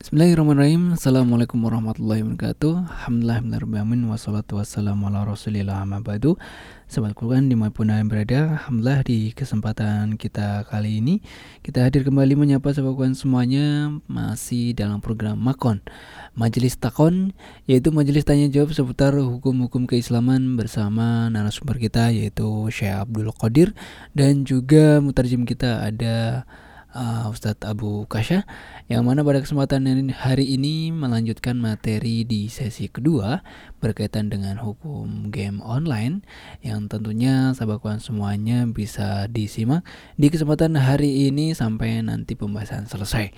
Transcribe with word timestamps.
Bismillahirrahmanirrahim. 0.00 0.96
Assalamualaikum 0.96 1.60
warahmatullahi 1.60 2.24
wabarakatuh. 2.24 2.88
Alhamdulillahirrahmanirrahim 2.88 4.08
Wassalatu 4.08 4.56
wassalamu 4.56 5.12
ala 5.12 5.28
rasulillah 5.28 5.84
ba'du. 6.00 6.40
Sobat 6.88 7.12
Quran 7.12 7.52
di 7.52 7.54
mana 7.54 7.68
pun 7.68 7.92
anda 7.92 8.00
berada 8.08 8.56
Alhamdulillah 8.56 9.04
di 9.04 9.36
kesempatan 9.36 10.16
kita 10.16 10.64
kali 10.66 11.04
ini 11.04 11.20
Kita 11.62 11.84
hadir 11.84 12.02
kembali 12.02 12.32
menyapa 12.32 12.72
sobat 12.74 12.98
Quran 12.98 13.14
semuanya 13.14 13.94
Masih 14.10 14.74
dalam 14.74 14.98
program 14.98 15.38
Makon 15.38 15.86
Majelis 16.34 16.74
Takon 16.80 17.30
Yaitu 17.70 17.94
majelis 17.94 18.26
tanya 18.26 18.50
jawab 18.50 18.74
seputar 18.74 19.14
hukum-hukum 19.14 19.86
keislaman 19.86 20.58
Bersama 20.58 21.30
narasumber 21.30 21.76
kita 21.78 22.10
yaitu 22.10 22.48
Syekh 22.72 23.04
Abdul 23.04 23.36
Qadir. 23.36 23.76
Dan 24.16 24.48
juga 24.48 24.98
mutarjim 25.04 25.44
kita 25.44 25.84
ada 25.84 26.48
uh, 26.94 27.30
Ustadz 27.30 27.66
Abu 27.66 28.06
Kasya 28.06 28.46
yang 28.90 29.06
mana 29.06 29.22
pada 29.22 29.42
kesempatan 29.42 29.86
hari 30.14 30.54
ini 30.54 30.90
melanjutkan 30.90 31.58
materi 31.58 32.26
di 32.26 32.50
sesi 32.50 32.90
kedua 32.90 33.42
berkaitan 33.80 34.28
dengan 34.28 34.60
hukum 34.60 35.32
game 35.32 35.64
online 35.64 36.20
yang 36.60 36.84
tentunya 36.86 37.56
sahabat 37.56 37.80
kawan 37.80 37.98
semuanya 37.98 38.68
bisa 38.68 39.24
disimak 39.32 39.82
di 40.20 40.28
kesempatan 40.28 40.76
hari 40.76 41.32
ini 41.32 41.56
sampai 41.56 42.04
nanti 42.04 42.36
pembahasan 42.36 42.84
selesai. 42.86 43.32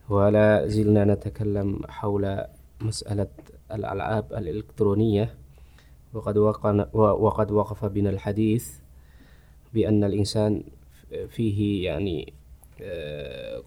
Wa 0.07 0.31
zilna 0.71 1.03
natakallam 1.03 1.83
hawla 1.99 2.47
mas'alat 2.79 3.52
الألعاب 3.71 4.33
الإلكترونية 4.33 5.35
وقد 6.13 6.37
وقد 6.93 7.51
وقف 7.51 7.85
بنا 7.85 8.09
الحديث 8.09 8.79
بأن 9.73 10.03
الإنسان 10.03 10.63
فيه 11.29 11.85
يعني 11.85 12.33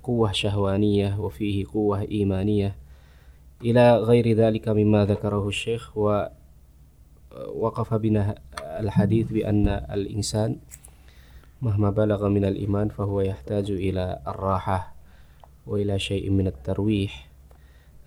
قوة 0.03 0.33
شهوانية 0.33 1.21
وفيه 1.21 1.65
قوة 1.72 2.00
إيمانية. 2.00 2.76
إلى 3.65 3.97
غير 3.98 4.32
ذلك 4.32 4.69
مما 4.69 5.04
ذكره 5.04 5.48
الشيخ 5.48 5.97
ووقف 5.98 7.94
بنا 7.94 8.34
الحديث 8.62 9.32
بأن 9.32 9.69
الإنسان 9.69 10.56
مهما 11.62 11.91
بلغ 11.91 12.28
من 12.28 12.44
الإيمان 12.44 12.88
فهو 12.88 13.21
يحتاج 13.21 13.71
إلى 13.71 14.19
الراحة 14.26 14.94
وإلى 15.66 15.98
شيء 15.98 16.31
من 16.31 16.47
الترويح 16.47 17.28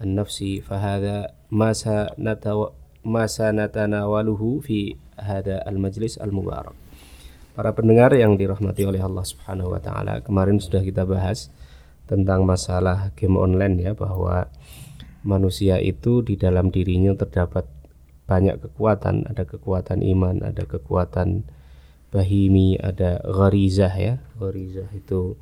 النفسي. 0.02 0.62
فهذا 0.62 1.39
ما 1.51 1.71
سنتو 1.73 2.59
ما 3.05 3.25
سنتناوله 3.27 4.43
في 4.63 4.97
هذا 5.21 5.69
المجلس 5.69 6.19
المبارك 6.19 6.77
Para 7.55 7.71
pendengar 7.71 8.11
yang 8.11 8.35
dirahmati 8.35 8.83
oleh 8.83 8.99
Allah 8.99 9.23
Subhanahu 9.23 9.71
wa 9.71 9.79
taala, 9.79 10.19
kemarin 10.27 10.59
sudah 10.59 10.83
kita 10.83 11.07
bahas 11.07 11.55
tentang 12.11 12.43
masalah 12.43 13.15
game 13.15 13.39
online 13.39 13.79
ya 13.79 13.95
bahwa 13.95 14.51
manusia 15.23 15.79
itu 15.79 16.27
di 16.27 16.35
dalam 16.35 16.75
dirinya 16.75 17.15
terdapat 17.15 17.63
banyak 18.27 18.59
kekuatan, 18.59 19.31
ada 19.31 19.47
kekuatan 19.47 20.03
iman, 20.03 20.43
ada 20.43 20.67
kekuatan 20.67 21.47
bahimi, 22.11 22.75
ada 22.75 23.23
gharizah 23.23 23.95
ya. 23.95 24.19
Gharizah 24.35 24.91
itu 24.91 25.39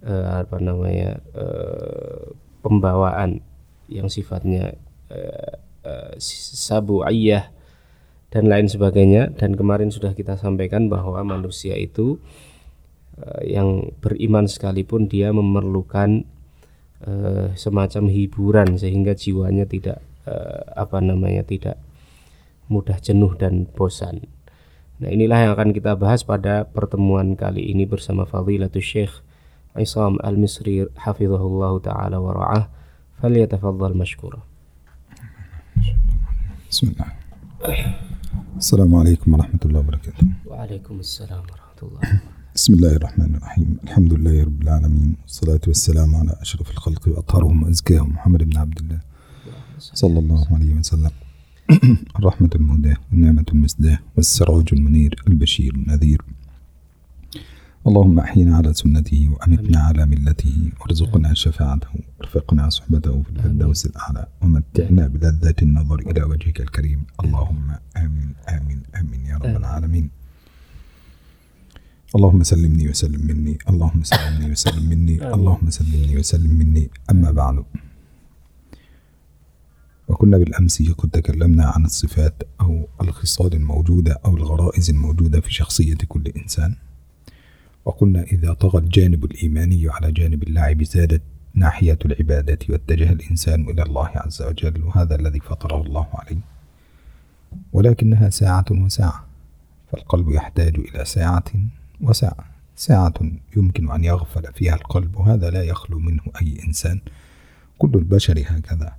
uh, 0.00 0.40
apa 0.40 0.56
namanya? 0.64 1.20
Uh, 1.36 2.40
pembawaan 2.64 3.44
yang 3.92 4.08
sifatnya 4.08 4.80
Eh, 5.09 5.53
eh, 5.89 6.13
sabu'iyah 6.21 7.49
dan 8.29 8.45
lain 8.45 8.69
sebagainya 8.69 9.33
dan 9.33 9.57
kemarin 9.57 9.89
sudah 9.89 10.13
kita 10.13 10.37
sampaikan 10.37 10.85
bahwa 10.85 11.25
manusia 11.25 11.73
itu 11.73 12.21
eh, 13.17 13.57
yang 13.57 13.89
beriman 13.97 14.45
sekalipun 14.45 15.09
dia 15.09 15.33
memerlukan 15.33 16.25
semacam 17.55 18.11
hiburan 18.11 18.75
sehingga 18.75 19.15
jiwanya 19.15 19.63
tidak 19.63 20.03
apa 20.75 20.99
namanya 20.99 21.47
tidak 21.47 21.79
mudah 22.67 22.99
jenuh 22.99 23.39
dan 23.39 23.71
bosan. 23.71 24.27
Nah, 24.99 25.07
inilah 25.07 25.47
yang 25.47 25.51
akan 25.55 25.71
kita 25.71 25.95
bahas 25.95 26.27
pada 26.27 26.67
pertemuan 26.67 27.39
kali 27.39 27.71
ini 27.71 27.87
bersama 27.87 28.27
Fadilatul 28.27 28.83
Syekh 28.83 29.23
Isam 29.79 30.19
Al-Misri 30.19 30.91
hafizahullah 30.91 31.73
taala 31.79 32.19
wa 32.19 32.35
ra'ah. 32.35 32.67
Falyatafaddal 33.23 33.95
mashkura. 33.95 34.48
بسم 36.69 36.87
الله. 36.87 37.05
السلام 38.57 38.95
عليكم 38.95 39.33
ورحمة 39.33 39.59
الله 39.65 39.79
وبركاته. 39.79 40.27
وعليكم 40.45 40.99
السلام 40.99 41.41
ورحمة 41.41 41.79
الله 41.83 42.21
بسم 42.55 42.73
الله 42.73 42.95
الرحمن 42.95 43.35
الرحيم. 43.35 43.77
الحمد 43.83 44.13
لله 44.13 44.43
رب 44.43 44.61
العالمين. 44.61 45.15
والصلاة 45.21 45.61
والسلام 45.67 46.15
على 46.15 46.33
أشرف 46.41 46.71
الخلق 46.71 47.07
وأطهرهم 47.07 47.63
وأزكاهم 47.63 48.09
محمد 48.09 48.43
بن 48.43 48.57
عبد 48.57 48.79
الله 48.79 48.99
صلى 49.79 50.19
الله 50.19 50.47
عليه 50.51 50.73
وسلم. 50.73 51.11
الرحمة 52.19 52.49
المهداة 52.55 52.97
والنعمة 53.11 53.45
المسداة 53.53 53.99
والسراج 54.17 54.67
المنير 54.73 55.23
البشير 55.27 55.75
النذير. 55.75 56.21
اللهم 57.87 58.19
أحينا 58.19 58.57
على 58.57 58.73
سنته 58.73 59.29
وأمتنا 59.31 59.79
على 59.79 60.05
ملته 60.05 60.71
وارزقنا 60.81 61.33
شفاعته 61.33 61.87
وارفقنا 62.19 62.69
صحبته 62.69 63.23
في 63.23 63.29
الفردوس 63.29 63.85
الأعلى 63.85 64.27
ومتعنا 64.41 65.07
بلذة 65.07 65.55
النظر 65.61 65.99
إلى 65.99 66.23
وجهك 66.23 66.61
الكريم. 66.61 67.05
اللهم 67.23 67.71
آمين 67.97 68.33
آمين 68.49 68.81
آمين 68.95 69.25
يا 69.25 69.37
رب 69.37 69.55
العالمين. 69.57 70.09
اللهم 72.15 72.43
سلمني 72.43 72.89
وسلم 72.89 73.27
مني 73.27 73.57
اللهم 73.69 74.03
سلمني 74.03 74.51
وسلم 74.51 74.89
مني 74.89 75.33
اللهم 75.33 75.69
سلمني 75.69 76.17
وسلم 76.17 76.53
مني. 76.59 76.89
أما 77.11 77.31
بعد 77.31 77.63
وكنا 80.07 80.37
بالأمس 80.37 80.91
قد 80.91 81.09
تكلمنا 81.09 81.65
عن 81.65 81.85
الصفات 81.85 82.43
أو 82.61 82.87
الخصال 83.01 83.53
الموجودة 83.53 84.19
أو 84.25 84.37
الغرائز 84.37 84.89
الموجودة 84.89 85.41
في 85.41 85.53
شخصية 85.53 85.97
كل 86.07 86.27
إنسان. 86.27 86.75
وقلنا 87.89 88.23
إذا 88.23 88.53
طغى 88.53 88.79
الجانب 88.79 89.25
الإيماني 89.25 89.89
على 89.89 90.11
جانب 90.11 90.43
اللعب 90.43 90.83
زادت 90.83 91.21
ناحية 91.53 91.97
العبادة 92.05 92.59
واتجه 92.69 93.11
الإنسان 93.11 93.69
إلى 93.69 93.83
الله 93.83 94.09
عز 94.15 94.41
وجل 94.41 94.83
وهذا 94.83 95.15
الذي 95.15 95.39
فطره 95.39 95.81
الله 95.81 96.07
عليه. 96.13 96.39
ولكنها 97.73 98.29
ساعة 98.29 98.65
وساعة 98.71 99.25
فالقلب 99.91 100.29
يحتاج 100.29 100.75
إلى 100.79 101.05
ساعة 101.05 101.43
وساعة. 102.01 102.45
ساعة 102.75 103.13
يمكن 103.57 103.91
أن 103.91 104.03
يغفل 104.03 104.53
فيها 104.53 104.75
القلب 104.75 105.15
وهذا 105.15 105.49
لا 105.49 105.63
يخلو 105.63 105.99
منه 105.99 106.23
أي 106.41 106.57
إنسان. 106.67 107.01
كل 107.77 107.91
البشر 107.95 108.43
هكذا 108.47 108.93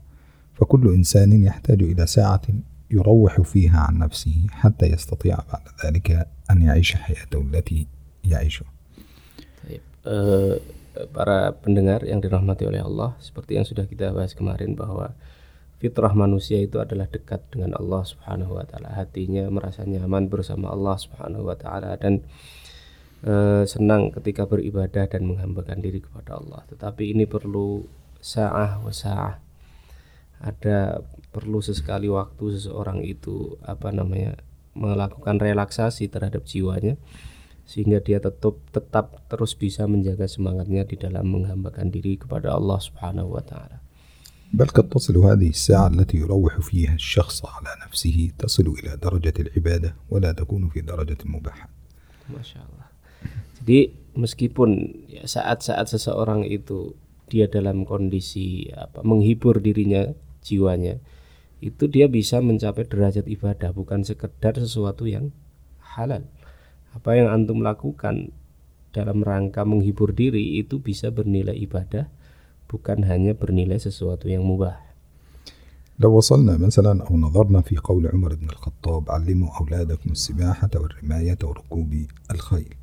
فكل 0.54 0.94
إنسان 0.94 1.42
يحتاج 1.42 1.82
إلى 1.82 2.06
ساعة 2.06 2.42
يروح 2.90 3.40
فيها 3.40 3.80
عن 3.80 3.98
نفسه 3.98 4.46
حتى 4.50 4.86
يستطيع 4.86 5.38
بعد 5.52 5.62
ذلك 5.86 6.28
أن 6.50 6.62
يعيش 6.62 6.94
حياته 6.94 7.40
التي 7.40 7.86
يعيشها 8.24 8.79
para 11.12 11.54
pendengar 11.60 12.02
yang 12.02 12.18
dirahmati 12.18 12.66
oleh 12.66 12.82
Allah 12.82 13.14
seperti 13.22 13.56
yang 13.60 13.66
sudah 13.68 13.86
kita 13.86 14.10
bahas 14.10 14.34
kemarin 14.34 14.74
bahwa 14.74 15.14
fitrah 15.80 16.12
manusia 16.12 16.60
itu 16.60 16.76
adalah 16.76 17.08
dekat 17.08 17.40
dengan 17.48 17.72
Allah 17.80 18.04
Subhanahu 18.04 18.60
wa 18.60 18.64
taala. 18.68 18.92
Hatinya 18.92 19.48
merasa 19.48 19.82
nyaman 19.88 20.28
bersama 20.28 20.68
Allah 20.68 21.00
Subhanahu 21.00 21.48
wa 21.48 21.56
taala 21.56 21.96
dan 21.96 22.20
e, 23.24 23.64
senang 23.64 24.12
ketika 24.12 24.44
beribadah 24.44 25.08
dan 25.08 25.24
menghambakan 25.24 25.80
diri 25.80 26.04
kepada 26.04 26.36
Allah. 26.36 26.68
Tetapi 26.68 27.16
ini 27.16 27.24
perlu 27.24 27.80
sa'ah 28.20 28.84
wa 28.84 28.92
sa'ah. 28.92 29.40
Ada 30.44 31.00
perlu 31.32 31.64
sesekali 31.64 32.12
waktu 32.12 32.60
seseorang 32.60 33.00
itu 33.00 33.56
apa 33.64 33.88
namanya 33.88 34.36
melakukan 34.76 35.40
relaksasi 35.40 36.12
terhadap 36.12 36.44
jiwanya 36.44 37.00
sehingga 37.69 37.97
dia 37.97 38.21
tetap 38.21 38.61
tetap 38.69 39.25
terus 39.25 39.57
bisa 39.57 39.89
menjaga 39.89 40.29
semangatnya 40.29 40.85
di 40.85 40.95
dalam 40.95 41.25
menghambakan 41.33 41.89
diri 41.89 42.17
kepada 42.21 42.53
Allah 42.53 42.77
Subhanahu 42.77 43.35
wa 43.35 43.43
taala. 43.43 43.81
بل 44.55 44.71
قد 44.71 44.89
تصل 44.89 45.17
هذه 45.17 45.49
الساعة 45.49 45.87
التي 45.87 46.17
يروح 46.17 46.59
فيها 46.61 46.93
الشخص 46.95 47.45
على 47.45 47.71
نفسه 47.85 48.31
تصل 48.39 48.63
إلى 48.63 48.97
درجة 49.03 49.33
العبادة 49.39 49.95
ولا 50.09 50.31
تكون 50.31 50.69
في 50.69 50.81
درجة 50.81 51.17
المباحة 51.25 51.69
Masya 52.25 52.57
Allah. 52.61 52.89
Jadi 53.61 53.93
meskipun 54.17 54.69
ya, 55.09 55.25
saat-saat 55.29 55.93
seseorang 55.93 56.45
itu 56.45 56.97
dia 57.29 57.49
dalam 57.49 57.85
kondisi 57.85 58.69
apa 58.73 59.01
menghibur 59.01 59.57
dirinya 59.61 60.13
jiwanya 60.45 61.01
itu 61.61 61.89
dia 61.89 62.05
bisa 62.05 62.41
mencapai 62.41 62.85
derajat 62.85 63.25
ibadah 63.25 63.73
bukan 63.73 64.05
sekedar 64.05 64.53
sesuatu 64.57 65.09
yang 65.09 65.33
halal. 65.81 66.25
Apa 66.94 67.18
yang 67.18 67.30
antum 67.30 67.62
lakukan 67.62 68.34
dalam 68.90 69.22
rangka 69.22 69.62
menghibur 69.62 70.10
diri 70.10 70.58
itu 70.58 70.82
bisa 70.82 71.14
bernilai 71.14 71.54
ibadah 71.54 72.10
bukan 72.66 73.06
hanya 73.06 73.34
bernilai 73.34 73.78
sesuatu 73.78 74.30
yang 74.30 74.46
mubah. 74.46 74.90
لو 76.00 76.16
وصلنا 76.16 76.56
مثلا 76.56 77.04
أو 77.04 77.16
نظرنا 77.16 77.60
في 77.60 77.76
قول 77.76 78.06
عمر 78.08 78.34
بن 78.34 78.48
الخطاب 78.48 79.10
علموا 79.10 79.48
أولادكم 79.60 80.10
السباحة 80.10 80.70
والرماية 80.74 81.38
وركوب 81.44 81.94
الخيل 82.30 82.74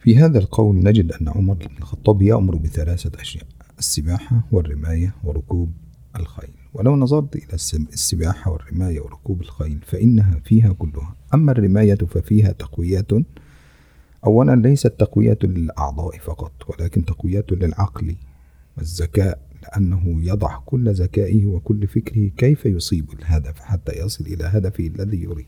في 0.00 0.16
هذا 0.16 0.38
القول 0.38 0.76
نجد 0.76 1.12
أن 1.12 1.28
عمر 1.28 1.54
بن 1.54 1.76
الخطاب 1.78 2.22
يأمر 2.22 2.56
بثلاثة 2.56 3.20
أشياء 3.20 3.46
السباحة 3.78 4.40
والرماية 4.52 5.14
وركوب 5.24 5.72
الخيل 6.16 6.54
ولو 6.74 6.96
نظرت 6.96 7.36
إلى 7.36 7.52
السب- 7.52 7.88
السباحة 7.92 8.50
والرماية 8.50 9.00
وركوب 9.00 9.40
الخيل 9.40 9.78
فإنها 9.86 10.40
فيها 10.44 10.72
كلها. 10.72 11.14
أما 11.34 11.52
الرماية 11.52 11.94
ففيها 11.94 12.52
تقويات 12.52 13.10
أولا 14.26 14.56
ليست 14.56 14.86
تقوية 14.98 15.38
للأعضاء 15.42 16.18
فقط 16.18 16.52
ولكن 16.68 17.04
تقوية 17.04 17.44
للعقل 17.50 18.16
والذكاء 18.78 19.46
لأنه 19.62 20.02
يضع 20.24 20.58
كل 20.66 20.92
ذكائه 20.94 21.46
وكل 21.46 21.86
فكره 21.86 22.30
كيف 22.36 22.66
يصيب 22.66 23.06
الهدف 23.18 23.58
حتى 23.60 23.92
يصل 24.04 24.24
إلى 24.26 24.44
هدفه 24.44 24.86
الذي 24.86 25.22
يريد. 25.22 25.46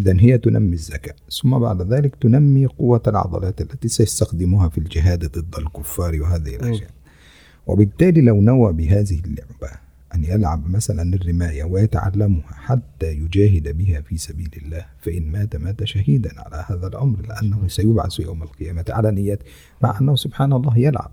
إذا 0.00 0.16
هي 0.20 0.38
تنمي 0.38 0.72
الذكاء. 0.72 1.16
ثم 1.42 1.58
بعد 1.58 1.92
ذلك 1.92 2.16
تنمي 2.16 2.66
قوة 2.66 3.02
العضلات 3.06 3.60
التي 3.60 3.88
سيستخدمها 3.88 4.68
في 4.68 4.78
الجهاد 4.78 5.24
ضد 5.38 5.54
الكفار 5.58 6.22
وهذه 6.22 6.56
الأشياء. 6.56 6.90
وبالتالي 7.66 8.20
لو 8.20 8.40
نوى 8.40 8.72
بهذه 8.72 9.20
اللعبة 9.20 9.89
أن 10.14 10.24
يلعب 10.24 10.70
مثلا 10.70 11.14
الرماية 11.14 11.64
ويتعلمها 11.64 12.52
حتى 12.52 13.12
يجاهد 13.12 13.76
بها 13.76 14.00
في 14.00 14.18
سبيل 14.18 14.50
الله 14.62 14.86
فإن 14.98 15.32
مات 15.32 15.56
مات 15.56 15.84
شهيدا 15.84 16.30
على 16.36 16.64
هذا 16.66 16.86
الأمر 16.86 17.18
لأنه 17.26 17.68
سيبعث 17.68 18.20
يوم 18.20 18.42
القيامة 18.42 18.84
على 18.88 19.10
نية 19.10 19.38
مع 19.82 19.98
أنه 20.00 20.16
سبحان 20.16 20.52
الله 20.52 20.78
يلعب. 20.78 21.12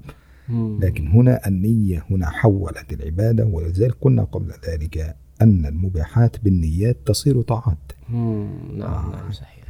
لكن 0.79 1.07
هنا 1.07 1.47
النية 1.47 2.05
هنا 2.11 2.29
حولت 2.29 2.93
العبادة 2.93 3.45
ولذلك 3.45 3.95
قلنا 4.01 4.23
قبل 4.23 4.53
ذلك 4.67 5.15
أن 5.41 5.65
المباحات 5.65 6.43
بالنيات 6.43 6.97
تصير 7.05 7.41
طاعات. 7.41 7.77
Hmm, 8.07 8.79
nah, 8.79 9.03
nah, 9.11 9.27
sahih. 9.35 9.67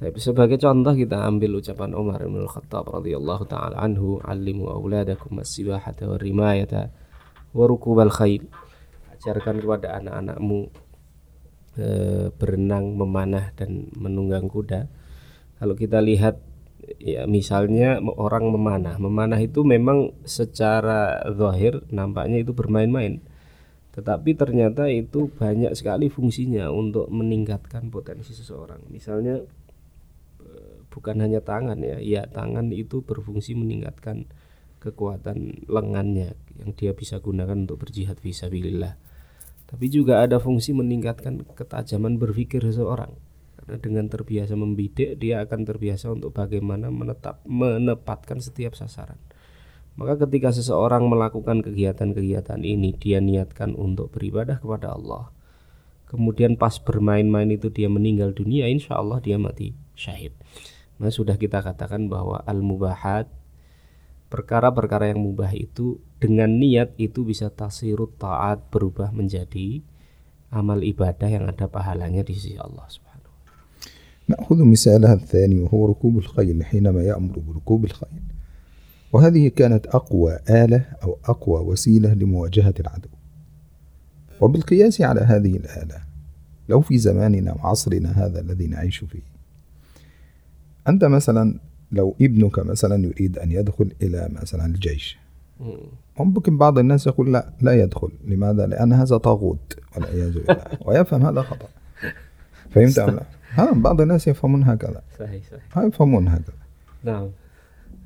Tapi 0.00 0.16
sebagai 0.16 0.56
contoh 0.56 0.96
kita 0.96 1.20
ambil 1.20 1.60
ucapan 1.60 1.92
Umar 1.92 2.24
bin 2.24 2.48
Khattab 2.48 2.88
radhiyallahu 2.88 3.44
taala 3.44 3.76
anhu, 3.76 4.24
"Allimu 4.24 4.72
auladakum 4.72 5.36
as-sibahata 5.42 6.08
wa 6.08 6.16
rimayata 7.50 7.56
wa 7.56 7.64
rukubal 7.68 8.12
khail." 8.12 8.44
Ajarkan 9.18 9.58
kepada 9.58 9.98
anak-anakmu 9.98 10.58
eh, 11.78 12.26
berenang, 12.34 12.94
memanah 12.94 13.50
dan 13.58 13.90
menunggang 13.96 14.46
kuda. 14.46 14.86
Kalau 15.58 15.74
kita 15.74 15.98
lihat 15.98 16.38
ya 17.02 17.26
misalnya 17.26 17.98
orang 18.00 18.48
memanah, 18.54 18.96
memanah 18.96 19.38
itu 19.42 19.66
memang 19.66 20.14
secara 20.22 21.20
zahir 21.34 21.82
nampaknya 21.90 22.40
itu 22.40 22.54
bermain-main 22.54 23.20
tetapi 23.98 24.38
ternyata 24.38 24.86
itu 24.86 25.26
banyak 25.26 25.74
sekali 25.74 26.06
fungsinya 26.06 26.70
untuk 26.70 27.10
meningkatkan 27.10 27.90
potensi 27.90 28.30
seseorang 28.30 28.86
misalnya 28.94 29.42
eh, 30.38 30.74
bukan 30.86 31.18
hanya 31.18 31.42
tangan 31.42 31.82
ya 31.82 31.98
ya 31.98 32.22
tangan 32.30 32.70
itu 32.70 33.02
berfungsi 33.02 33.58
meningkatkan 33.58 34.30
kekuatan 34.78 35.66
lengannya 35.66 36.38
yang 36.58 36.74
dia 36.74 36.94
bisa 36.94 37.18
gunakan 37.18 37.54
untuk 37.54 37.82
berjihad 37.82 38.18
fisabilillah 38.18 38.98
tapi 39.68 39.92
juga 39.92 40.24
ada 40.24 40.40
fungsi 40.40 40.72
meningkatkan 40.72 41.44
ketajaman 41.54 42.16
berpikir 42.16 42.64
seseorang 42.64 43.14
karena 43.58 43.76
dengan 43.82 44.06
terbiasa 44.08 44.54
membidik 44.56 45.18
dia 45.20 45.44
akan 45.44 45.66
terbiasa 45.66 46.14
untuk 46.14 46.32
bagaimana 46.32 46.88
menetap 46.88 47.42
menepatkan 47.44 48.40
setiap 48.40 48.78
sasaran 48.78 49.18
maka 49.98 50.14
ketika 50.14 50.54
seseorang 50.54 51.10
melakukan 51.10 51.58
kegiatan-kegiatan 51.58 52.62
ini 52.62 52.94
dia 52.94 53.18
niatkan 53.18 53.74
untuk 53.74 54.14
beribadah 54.14 54.62
kepada 54.62 54.94
Allah. 54.94 55.34
Kemudian 56.06 56.54
pas 56.54 56.78
bermain-main 56.78 57.50
itu 57.50 57.66
dia 57.66 57.90
meninggal 57.90 58.30
dunia, 58.30 58.70
insya 58.70 58.94
Allah 58.94 59.18
dia 59.18 59.42
mati 59.42 59.74
syahid. 59.98 60.38
Nah 61.02 61.10
sudah 61.10 61.34
kita 61.34 61.66
katakan 61.66 62.06
bahwa 62.06 62.38
al-mubahat 62.46 63.26
perkara-perkara 64.28 65.08
yang 65.12 65.24
mubah 65.24 65.52
itu 65.56 66.00
dengan 66.20 66.48
niat 66.52 66.96
itu 67.00 67.24
bisa 67.24 67.48
tasirut 67.48 68.16
taat 68.20 68.68
berubah 68.68 69.12
menjadi 69.12 69.80
amal 70.52 70.80
ibadah 70.84 71.28
yang 71.28 71.44
ada 71.48 71.68
pahalanya 71.68 72.24
di 72.24 72.32
sisi 72.36 72.56
Allah 72.56 72.86
Subhanahu 72.88 73.16
wa 73.28 73.36
نأخذ 74.28 74.60
مثالها 74.60 75.24
الثاني 75.24 75.56
وهو 75.64 75.96
ركوب 75.96 76.18
الخيل 76.18 76.64
حينما 76.64 77.00
يأمر 77.02 77.38
بركوب 77.38 77.84
الخيل. 77.84 78.24
وهذه 79.12 79.48
كانت 79.48 79.86
أقوى 79.86 80.38
آلة 80.50 80.84
أو 81.02 81.16
أقوى 81.24 81.60
وسيلة 81.64 82.12
لمواجهة 82.12 82.74
العدو. 82.80 83.08
وبالقياس 84.40 85.00
على 85.00 85.20
هذه 85.20 85.56
الآلة 85.56 85.98
لو 86.68 86.80
في 86.80 86.98
زماننا 86.98 87.52
وعصرنا 87.52 88.10
هذا 88.10 88.40
الذي 88.40 88.66
نعيش 88.66 88.98
فيه 88.98 89.22
أنت 90.88 91.04
مثلا 91.04 91.60
لو 91.92 92.14
ابنك 92.20 92.58
مثلا 92.58 93.04
يريد 93.04 93.38
أن 93.38 93.52
يدخل 93.52 93.92
إلى 94.02 94.28
مثلا 94.32 94.66
الجيش. 94.66 95.18
ممكن 96.20 96.58
بعض 96.58 96.78
الناس 96.78 97.06
يقول 97.06 97.32
لا 97.32 97.52
لا 97.60 97.82
يدخل. 97.82 98.08
لماذا؟ 98.24 98.66
لأن 98.66 98.92
هذا 98.92 99.16
طاغوت 99.16 99.78
والعياذ 99.96 100.32
بالله. 100.38 100.64
ويفهم 100.86 101.26
هذا 101.26 101.42
خطأ. 101.42 101.68
فهمت 102.70 102.98
أم 102.98 103.10
لا؟ 103.10 103.22
ها 103.50 103.72
بعض 103.72 104.00
الناس 104.00 104.28
يفهمون 104.28 104.62
هكذا. 104.62 105.02
sahih. 105.18 105.76
ها 105.76 105.82
يفهمون 105.84 106.28
هكذا. 106.28 106.54
Nah, 107.06 107.30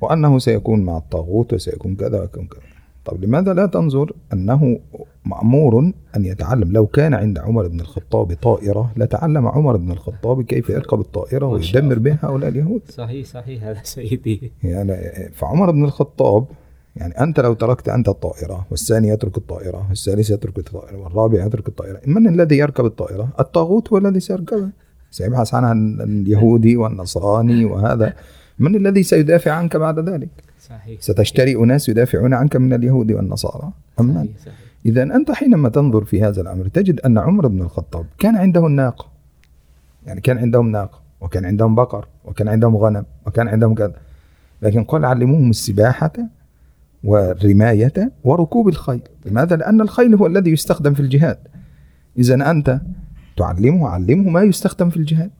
وأنه 0.01 0.39
سيكون 0.39 0.85
مع 0.85 0.97
الطاغوت 0.97 1.53
وسيكون 1.53 1.95
كذا 1.95 2.19
ويكون 2.21 2.47
كذا 2.47 2.61
طب 3.05 3.23
لماذا 3.23 3.53
لا 3.53 3.65
تنظر 3.65 4.11
أنه 4.33 4.79
مأمور 5.25 5.91
أن 6.15 6.25
يتعلم؟ 6.25 6.71
لو 6.71 6.85
كان 6.87 7.13
عند 7.13 7.39
عمر 7.39 7.67
بن 7.67 7.79
الخطاب 7.79 8.33
طائرة 8.33 8.91
لتعلم 8.97 9.47
عمر 9.47 9.77
بن 9.77 9.91
الخطاب 9.91 10.41
كيف 10.41 10.69
يركب 10.69 10.99
الطائرة 10.99 11.45
ويدمر 11.45 11.99
بها 11.99 12.19
هؤلاء 12.21 12.49
اليهود. 12.49 12.81
sahih 12.87 13.25
sahih 13.33 13.63
هذا 13.63 13.81
سيدي. 13.83 14.51
يعني 14.63 14.95
فعمر 15.33 15.71
بن 15.71 15.83
الخطاب 15.85 16.45
يعني 16.95 17.13
أنت 17.13 17.39
لو 17.39 17.53
تركت 17.53 17.89
أنت 17.89 18.09
الطائرة 18.09 18.65
والثاني 18.71 19.07
يترك 19.07 19.37
الطائرة 19.37 19.85
والثالث 19.89 20.29
يترك 20.29 20.57
الطائرة 20.57 20.97
والرابع 20.97 21.45
يترك 21.45 21.67
الطائرة 21.67 22.01
من 22.05 22.27
الذي 22.27 22.57
يركب 22.57 22.85
الطائرة؟ 22.85 23.29
الطاغوت 23.39 23.93
هو 23.93 23.97
الذي 23.97 24.19
سيركبها. 24.19 24.69
سيبحث 25.11 25.53
عنها 25.53 25.73
اليهودي 26.03 26.77
والنصراني 26.77 27.65
وهذا. 27.65 28.13
من 28.59 28.75
الذي 28.75 29.03
سيدافع 29.03 29.51
عنك 29.51 29.77
بعد 29.77 30.09
ذلك؟ 30.09 30.29
Sahih. 30.63 30.97
ستشتري 30.99 31.55
أناس 31.55 31.89
يدافعون 31.89 32.33
عنك 32.33 32.55
من 32.55 32.73
اليهود 32.73 33.11
والنصارى 33.11 33.71
أم 33.99 34.05
من 34.05 34.15
Sahih, 34.15 34.45
sahih. 34.45 34.85
إذا 34.85 35.03
أنت 35.03 35.31
حينما 35.31 35.69
تنظر 35.69 36.03
في 36.03 36.23
هذا 36.23 36.41
الأمر 36.41 36.67
تجد 36.67 36.99
أن 36.99 37.17
عمر 37.17 37.47
بن 37.47 37.61
الخطاب 37.61 38.05
كان 38.19 38.35
عنده 38.35 38.67
الناقة 38.67 39.11
يعني 40.05 40.21
كان 40.21 40.37
عندهم 40.37 40.71
ناقة 40.71 41.01
وكان 41.21 41.45
عندهم 41.45 41.75
بقر 41.75 42.07
وكان 42.25 42.47
عندهم 42.47 42.77
غنم 42.77 43.05
وكان 43.25 43.47
عندهم 43.47 43.75
كذا 43.75 43.95
لكن 44.61 44.83
قال 44.83 45.05
علموهم 45.05 45.49
السباحة 45.49 46.13
والرماية 47.03 48.11
وركوب 48.23 48.67
الخيل 48.67 49.01
لماذا؟ 49.25 49.55
لأن 49.55 49.81
الخيل 49.81 50.15
هو 50.15 50.27
الذي 50.27 50.51
يستخدم 50.51 50.93
في 50.93 50.99
الجهاد 50.99 51.37
إذا 52.17 52.51
أنت 52.51 52.81
تعلمه 53.37 53.87
علمه 53.89 54.29
ما 54.29 54.41
يستخدم 54.41 54.89
في 54.89 54.97
الجهاد 54.97 55.31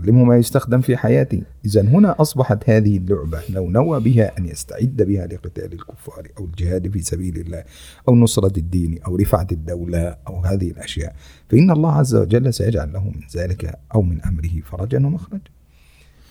أعلمه 0.00 0.24
ما 0.24 0.36
يستخدم 0.36 0.80
في 0.80 0.96
حياتي 0.96 1.42
إذا 1.64 1.82
هنا 1.82 2.16
أصبحت 2.20 2.70
هذه 2.70 2.96
اللعبة 2.96 3.40
لو 3.50 3.70
نوى 3.70 4.00
بها 4.00 4.38
أن 4.38 4.46
يستعد 4.46 4.96
بها 4.96 5.26
لقتال 5.26 5.72
الكفار 5.72 6.28
أو 6.38 6.44
الجهاد 6.44 6.88
في 6.88 7.02
سبيل 7.02 7.36
الله 7.36 7.64
أو 8.08 8.14
نصرة 8.14 8.58
الدين 8.58 8.98
أو 9.06 9.16
رفعة 9.16 9.46
الدولة 9.52 10.16
أو 10.28 10.40
هذه 10.40 10.70
الأشياء 10.70 11.14
فإن 11.48 11.70
الله 11.70 11.92
عز 11.92 12.14
وجل 12.14 12.54
سيجعل 12.54 12.92
له 12.92 13.04
من 13.04 13.22
ذلك 13.36 13.78
أو 13.94 14.02
من 14.02 14.20
أمره 14.22 14.60
فرجا 14.64 14.98
ومخرجا 14.98 15.60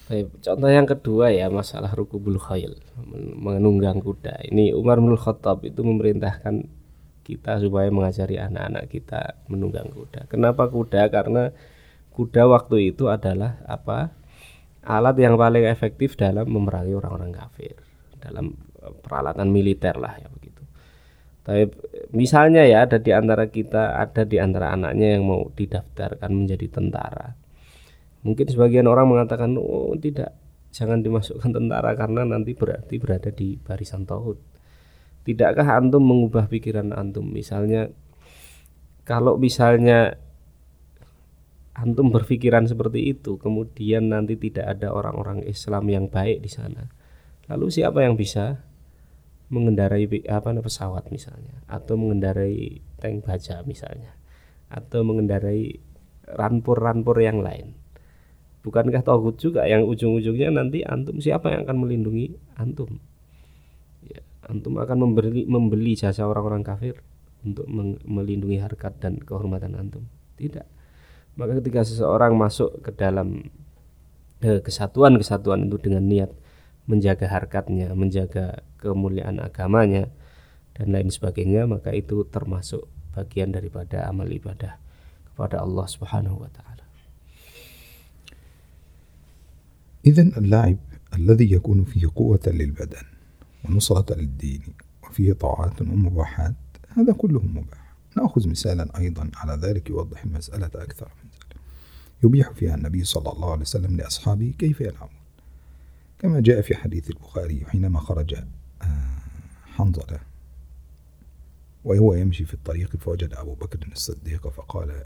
Baik, 0.09 0.41
contoh 0.41 0.73
yang 0.73 0.89
kedua 0.89 1.29
ya 1.29 1.53
masalah 1.53 1.93
rukubul 1.93 2.41
khail 2.41 2.73
menunggang 3.37 4.01
kuda. 4.01 4.41
Ini 4.49 4.73
Umar 4.73 4.97
bin 4.97 5.13
Khattab 5.13 5.61
itu 5.61 5.85
memerintahkan 5.85 6.65
kita 7.21 7.61
supaya 7.61 7.93
mengajari 7.93 8.41
anak-anak 8.41 8.89
kita 8.89 9.37
menunggang 9.53 9.85
kuda. 9.93 10.25
Kenapa 10.25 10.65
kuda? 10.65 11.13
Karena 11.13 11.53
kuda 12.13 12.49
waktu 12.49 12.93
itu 12.95 13.07
adalah 13.07 13.61
apa? 13.65 14.15
alat 14.79 15.21
yang 15.21 15.37
paling 15.37 15.69
efektif 15.69 16.17
dalam 16.17 16.49
memerangi 16.49 16.97
orang-orang 16.97 17.35
kafir 17.35 17.77
dalam 18.17 18.57
eh, 18.81 18.95
peralatan 19.05 19.51
militer 19.53 19.93
lah 19.99 20.17
ya 20.17 20.25
begitu. 20.33 20.65
Tapi 21.45 21.69
misalnya 22.15 22.65
ya 22.65 22.87
ada 22.87 22.97
di 22.97 23.11
antara 23.13 23.51
kita 23.53 23.99
ada 23.99 24.25
di 24.25 24.41
antara 24.41 24.73
anaknya 24.73 25.19
yang 25.19 25.29
mau 25.29 25.51
didaftarkan 25.53 26.31
menjadi 26.31 26.67
tentara 26.79 27.37
Mungkin 28.19 28.51
sebagian 28.51 28.87
orang 28.87 29.07
mengatakan 29.07 29.55
oh 29.55 29.95
tidak 29.95 30.35
jangan 30.75 30.99
dimasukkan 30.99 31.55
tentara 31.55 31.95
karena 31.95 32.27
nanti 32.27 32.51
berarti 32.51 32.99
berada 32.99 33.31
di 33.31 33.55
barisan 33.55 34.03
tauhid. 34.03 34.39
Tidakkah 35.23 35.79
antum 35.79 36.03
mengubah 36.03 36.51
pikiran 36.51 36.91
antum? 36.91 37.23
Misalnya 37.23 37.87
kalau 39.07 39.39
misalnya 39.39 40.19
antum 41.79 42.11
berpikiran 42.11 42.67
seperti 42.67 43.15
itu, 43.15 43.39
kemudian 43.39 44.11
nanti 44.11 44.35
tidak 44.35 44.77
ada 44.77 44.91
orang-orang 44.91 45.47
Islam 45.47 45.87
yang 45.87 46.05
baik 46.11 46.43
di 46.43 46.51
sana. 46.51 46.91
Lalu 47.47 47.71
siapa 47.71 48.03
yang 48.03 48.19
bisa 48.19 48.59
mengendarai 49.49 50.05
apa 50.29 50.53
pesawat 50.61 51.09
misalnya 51.09 51.65
atau 51.65 51.97
mengendarai 51.97 52.85
tank 53.01 53.25
baja 53.25 53.65
misalnya 53.65 54.13
atau 54.69 55.01
mengendarai 55.01 55.79
ranpur-ranpur 56.29 57.17
yang 57.23 57.41
lain? 57.41 57.73
Bukankah 58.59 59.01
togut 59.01 59.39
juga 59.39 59.63
yang 59.65 59.87
ujung-ujungnya 59.87 60.51
nanti 60.51 60.83
antum 60.83 61.23
siapa 61.23 61.55
yang 61.55 61.63
akan 61.63 61.77
melindungi 61.79 62.35
antum? 62.59 62.99
Ya, 64.03 64.19
antum 64.45 64.75
akan 64.77 65.09
membeli 65.09 65.47
membeli 65.47 65.95
jasa 65.95 66.27
orang-orang 66.27 66.61
kafir 66.61 66.99
untuk 67.41 67.65
melindungi 68.03 68.59
harkat 68.59 68.99
dan 68.99 69.15
kehormatan 69.15 69.79
antum. 69.79 70.05
Tidak 70.35 70.78
maka 71.38 71.58
ketika 71.58 71.82
seseorang 71.82 72.38
masuk 72.38 72.82
ke 72.82 72.90
dalam 72.94 73.50
eh, 74.42 74.62
kesatuan-kesatuan 74.62 75.66
itu 75.66 75.76
dengan 75.82 76.04
niat 76.06 76.30
menjaga 76.86 77.26
harkatnya 77.26 77.90
menjaga 77.96 78.62
kemuliaan 78.78 79.40
agamanya 79.40 80.12
dan 80.76 80.92
lain 80.92 81.08
sebagainya 81.08 81.64
maka 81.64 81.90
itu 81.96 82.28
termasuk 82.28 82.86
bagian 83.14 83.54
daripada 83.54 84.04
amal 84.06 84.26
ibadah 84.28 84.76
kepada 85.32 85.62
Allah 85.62 85.86
Subhanahu 85.88 86.44
wa 86.44 86.50
taala 86.52 86.74
إذا 90.04 90.36
اللعب 90.36 90.76
الذي 91.16 91.52
يكون 91.52 91.84
فيه 91.84 92.12
قوة 92.16 92.40
للبدن 92.46 93.06
ونصرة 93.64 94.14
للدين 94.14 94.62
وفيه 95.02 95.32
طاعات 95.32 95.82
ومباحات 95.82 96.54
هذا 96.88 97.12
كله 97.12 97.40
مباح 97.40 97.77
نأخذ 98.19 98.49
مثالا 98.49 98.97
أيضا 98.97 99.31
على 99.35 99.53
ذلك 99.61 99.89
يوضح 99.89 100.23
المسألة 100.23 100.71
أكثر 100.75 101.11
من 101.23 101.29
ذلك. 101.29 101.55
يبيح 102.23 102.51
فيها 102.51 102.75
النبي 102.75 103.03
صلى 103.03 103.31
الله 103.31 103.51
عليه 103.51 103.61
وسلم 103.61 103.97
لأصحابه 103.97 104.53
كيف 104.59 104.81
يلعبون 104.81 105.19
كما 106.19 106.39
جاء 106.39 106.61
في 106.61 106.75
حديث 106.75 107.09
البخاري 107.09 107.65
حينما 107.65 107.99
خرج 107.99 108.35
آه، 108.81 109.19
حنظلة 109.75 110.19
وهو 111.83 112.13
يمشي 112.13 112.45
في 112.45 112.53
الطريق 112.53 112.95
فوجد 112.95 113.33
أبو 113.33 113.53
بكر 113.53 113.87
الصديق 113.91 114.47
فقال 114.47 115.03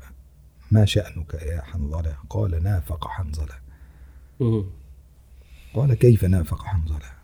ما 0.72 0.86
شأنك 0.86 1.34
يا 1.34 1.62
حنظلة؟ 1.62 2.18
قال 2.30 2.64
نافق 2.64 3.08
حنظلة. 3.08 3.56
قال 5.74 5.94
كيف 5.94 6.26
نافق 6.26 6.64
حنظلة؟ 6.64 7.23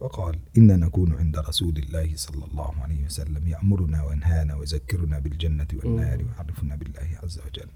فقال 0.00 0.38
إن 0.58 0.80
نكون 0.80 1.12
عند 1.16 1.36
رسول 1.38 1.76
الله 1.76 2.16
صلى 2.16 2.44
الله 2.44 2.74
عليه 2.82 3.04
وسلم 3.04 3.48
يأمرنا 3.48 4.04
وينهانا 4.04 4.54
ويذكرنا 4.54 5.18
بالجنة 5.18 5.66
والنار 5.74 6.24
ويعرفنا 6.24 6.76
بالله 6.76 7.18
عز 7.22 7.40
وجل. 7.46 7.68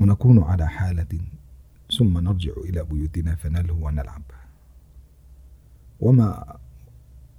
ونكون 0.00 0.42
على 0.42 0.68
حالة 0.68 1.20
ثم 1.98 2.18
نرجع 2.18 2.52
إلى 2.56 2.84
بيوتنا 2.84 3.34
فنلهو 3.34 3.86
ونلعب. 3.86 4.22
وما 6.00 6.56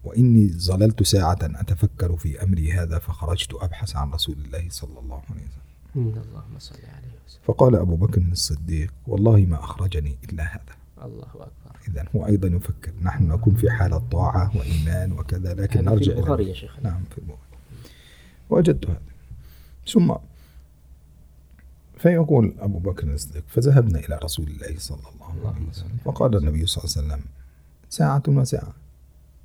وإني 0.04 0.50
ظللت 0.50 1.04
ساعة 1.04 1.40
أتفكر 1.44 2.18
في 2.18 2.44
أمري 2.44 2.74
هذا 2.74 3.00
فخرجت 3.00 3.54
أبحث 3.54 3.96
عن 3.96 4.12
رسول 4.12 4.38
الله 4.46 4.70
صلى 4.70 5.00
الله 5.00 5.22
عليه 5.30 5.42
وسلم. 5.42 5.60
اللهم 5.96 6.60
صل 6.60 6.76
عليه 6.76 7.10
فقال 7.44 7.76
أبو 7.76 7.96
بكر 7.96 8.22
الصديق 8.22 8.94
والله 9.08 9.46
ما 9.46 9.64
أخرجني 9.64 10.18
إلا 10.24 10.44
هذا. 10.44 10.79
الله 11.06 11.28
أكبر. 11.28 11.80
إذا 11.88 12.06
هو 12.16 12.26
أيضا 12.26 12.48
يفكر 12.48 12.92
نحن 13.02 13.28
نكون 13.28 13.56
في 13.56 13.72
حالة 13.72 13.98
طاعة 13.98 14.58
وإيمان 14.58 15.12
وكذا 15.12 15.54
لكن 15.54 15.86
نرجع 15.86 16.14
في 16.14 16.20
البخاري 16.20 16.50
يا 16.50 16.54
شيخ. 16.54 16.80
نعم 16.80 17.04
في 17.04 17.18
البخاري. 17.18 17.40
وجدت 18.50 18.86
هذا. 18.86 19.02
ثم 19.88 20.16
فيقول 21.98 22.56
أبو 22.60 22.80
بكر 22.80 23.14
الصديق 23.14 23.44
فذهبنا 23.48 24.00
إلى 24.00 24.20
رسول 24.24 24.48
الله 24.48 24.76
صلى 24.78 24.98
الله 25.16 25.50
عليه 25.50 25.68
وسلم. 25.70 25.98
فقال 26.06 26.38
النبي 26.38 26.66
صلى 26.66 26.84
الله 26.84 26.96
عليه 26.98 27.08
وسلم 27.08 27.26
ساعة 27.90 28.24
وساعة. 28.28 28.74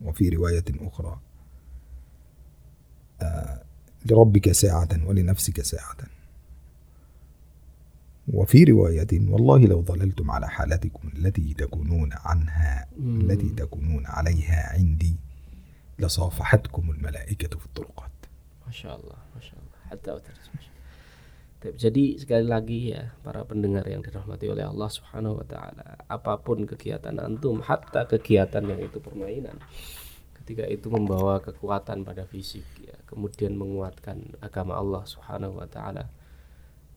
وفي 0.02 0.28
رواية 0.28 0.64
أخرى 0.80 1.20
آه 3.22 3.62
لربك 4.06 4.52
ساعة 4.52 4.88
ولنفسك 5.06 5.60
ساعة. 5.60 5.96
وفي 8.33 8.63
رواية 8.63 9.07
والله 9.13 9.59
لو 9.59 9.81
ظللتم 9.81 10.31
على 10.31 10.49
حالتكم 10.49 11.09
التي 11.17 11.53
تكونون 11.53 12.09
عنها 12.13 12.87
مم. 12.97 13.21
التي 13.21 13.49
تكونون 13.49 14.05
عليها 14.05 14.73
عندي 14.73 15.15
لصافحتكم 15.99 16.91
الملائكة 16.91 17.59
في 17.59 17.65
الطرقات 17.65 18.11
ما 18.67 18.71
شاء 18.71 18.95
الله 18.95 19.17
ما 19.35 19.41
شاء 19.41 19.59
الله 19.59 19.79
حتى 19.91 20.21
Jadi 21.59 22.15
sekali 22.15 22.47
lagi 22.47 22.95
ya 22.95 23.11
para 23.19 23.43
pendengar 23.43 23.83
yang 23.83 23.99
dirahmati 23.99 24.47
oleh 24.47 24.63
Allah 24.63 24.87
Subhanahu 24.87 25.43
wa 25.43 25.47
taala, 25.51 25.99
apapun 26.07 26.63
kegiatan 26.63 27.19
antum, 27.19 27.59
hatta 27.59 28.07
kegiatan 28.07 28.63
yang 28.63 28.79
itu 28.79 29.03
permainan, 29.03 29.59
ketika 30.39 30.63
itu 30.63 30.87
membawa 30.87 31.43
kekuatan 31.43 32.07
pada 32.07 32.23
fisik 32.23 32.63
ya, 32.79 32.95
kemudian 33.11 33.59
menguatkan 33.59 34.39
agama 34.39 34.79
Allah 34.79 35.03
Subhanahu 35.03 35.59
wa 35.59 35.67
taala, 35.67 36.07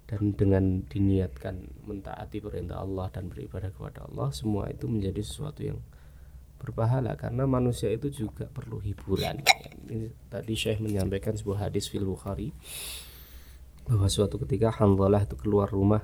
dan 0.07 0.31
dengan 0.33 0.87
diniatkan 0.87 1.83
mentaati 1.83 2.39
perintah 2.39 2.79
Allah 2.79 3.11
dan 3.11 3.27
beribadah 3.27 3.67
kepada 3.75 4.07
Allah 4.07 4.31
semua 4.31 4.71
itu 4.71 4.87
menjadi 4.87 5.19
sesuatu 5.19 5.61
yang 5.67 5.83
berpahala. 6.57 7.19
Karena 7.19 7.43
manusia 7.43 7.91
itu 7.91 8.07
juga 8.07 8.47
perlu 8.47 8.79
hiburan. 8.79 9.43
Ini 9.91 10.31
tadi 10.31 10.53
Syekh 10.55 10.79
menyampaikan 10.79 11.35
sebuah 11.35 11.67
hadis 11.69 11.91
fil 11.91 12.07
Bukhari 12.07 12.55
bahwa 13.87 14.07
suatu 14.07 14.39
ketika 14.47 14.71
Hanzalah 14.71 15.23
itu 15.23 15.35
keluar 15.35 15.71
rumah 15.71 16.03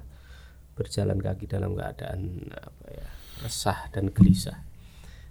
berjalan 0.75 1.19
kaki 1.19 1.47
dalam 1.47 1.75
keadaan 1.75 2.49
apa 2.51 2.85
ya 2.91 3.07
resah 3.43 3.87
dan 3.95 4.11
gelisah. 4.11 4.67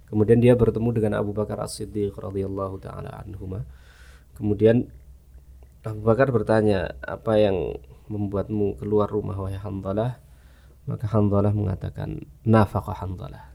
Kemudian 0.08 0.44
dia 0.44 0.52
bertemu 0.52 0.92
dengan 0.92 1.12
Abu 1.24 1.32
Bakar 1.32 1.60
As-Siddiq 1.64 2.12
radhiyallahu 2.12 2.76
taala 2.84 3.20
anhuma. 3.20 3.64
Kemudian 4.36 4.88
Abu 5.84 6.04
Bakar 6.04 6.28
bertanya 6.28 6.92
apa 7.00 7.40
yang 7.40 7.80
membuatmu 8.12 8.76
keluar 8.76 9.08
rumah 9.08 9.40
wahai 9.40 9.56
Hanzalah 9.56 10.20
maka 10.84 11.06
Hanzalah 11.08 11.54
mengatakan 11.54 12.26
nafaqah 12.42 12.98
Hanzalah. 13.00 13.54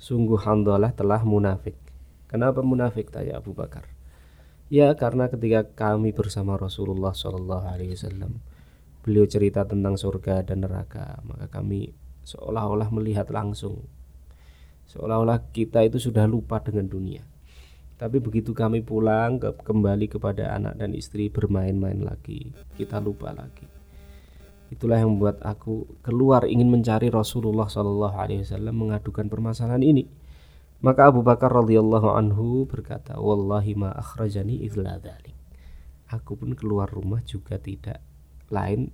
Sungguh 0.00 0.40
Hanzalah 0.40 0.92
telah 0.92 1.20
munafik. 1.22 1.76
Kenapa 2.26 2.64
munafik 2.64 3.12
tanya 3.12 3.38
Abu 3.38 3.52
Bakar? 3.52 3.86
Ya 4.66 4.90
karena 4.98 5.30
ketika 5.30 5.62
kami 5.62 6.10
bersama 6.10 6.58
Rasulullah 6.58 7.14
Shallallahu 7.14 7.70
Alaihi 7.70 7.94
Wasallam 7.94 8.42
beliau 9.06 9.22
cerita 9.22 9.62
tentang 9.62 9.94
surga 9.94 10.42
dan 10.42 10.66
neraka 10.66 11.22
maka 11.22 11.46
kami 11.46 11.94
seolah-olah 12.26 12.90
melihat 12.90 13.30
langsung. 13.30 13.86
Seolah-olah 14.90 15.54
kita 15.54 15.86
itu 15.86 16.02
sudah 16.02 16.26
lupa 16.26 16.58
dengan 16.58 16.90
dunia. 16.90 17.22
Tapi 17.96 18.20
begitu 18.20 18.52
kami 18.52 18.84
pulang 18.84 19.40
ke, 19.40 19.54
kembali 19.56 20.10
kepada 20.10 20.52
anak 20.52 20.76
dan 20.76 20.92
istri 20.92 21.32
bermain-main 21.32 21.96
lagi, 22.02 22.52
kita 22.76 23.00
lupa 23.00 23.32
lagi. 23.32 23.75
Itulah 24.66 24.98
yang 24.98 25.14
membuat 25.14 25.38
aku 25.46 25.86
keluar 26.02 26.42
ingin 26.44 26.66
mencari 26.66 27.06
Rasulullah 27.06 27.70
Shallallahu 27.70 28.16
Alaihi 28.18 28.42
Wasallam 28.42 28.74
mengadukan 28.74 29.30
permasalahan 29.30 29.82
ini. 29.82 30.10
Maka 30.82 31.08
Abu 31.08 31.22
Bakar 31.22 31.54
radhiyallahu 31.54 32.12
anhu 32.12 32.66
berkata, 32.66 33.16
"Wallahi 33.16 33.78
ma 33.78 33.94
akhrajani 33.94 34.66
illa 34.66 34.98
dhalik." 34.98 35.34
Aku 36.10 36.38
pun 36.38 36.54
keluar 36.54 36.90
rumah 36.90 37.22
juga 37.22 37.58
tidak 37.58 37.98
lain 38.50 38.90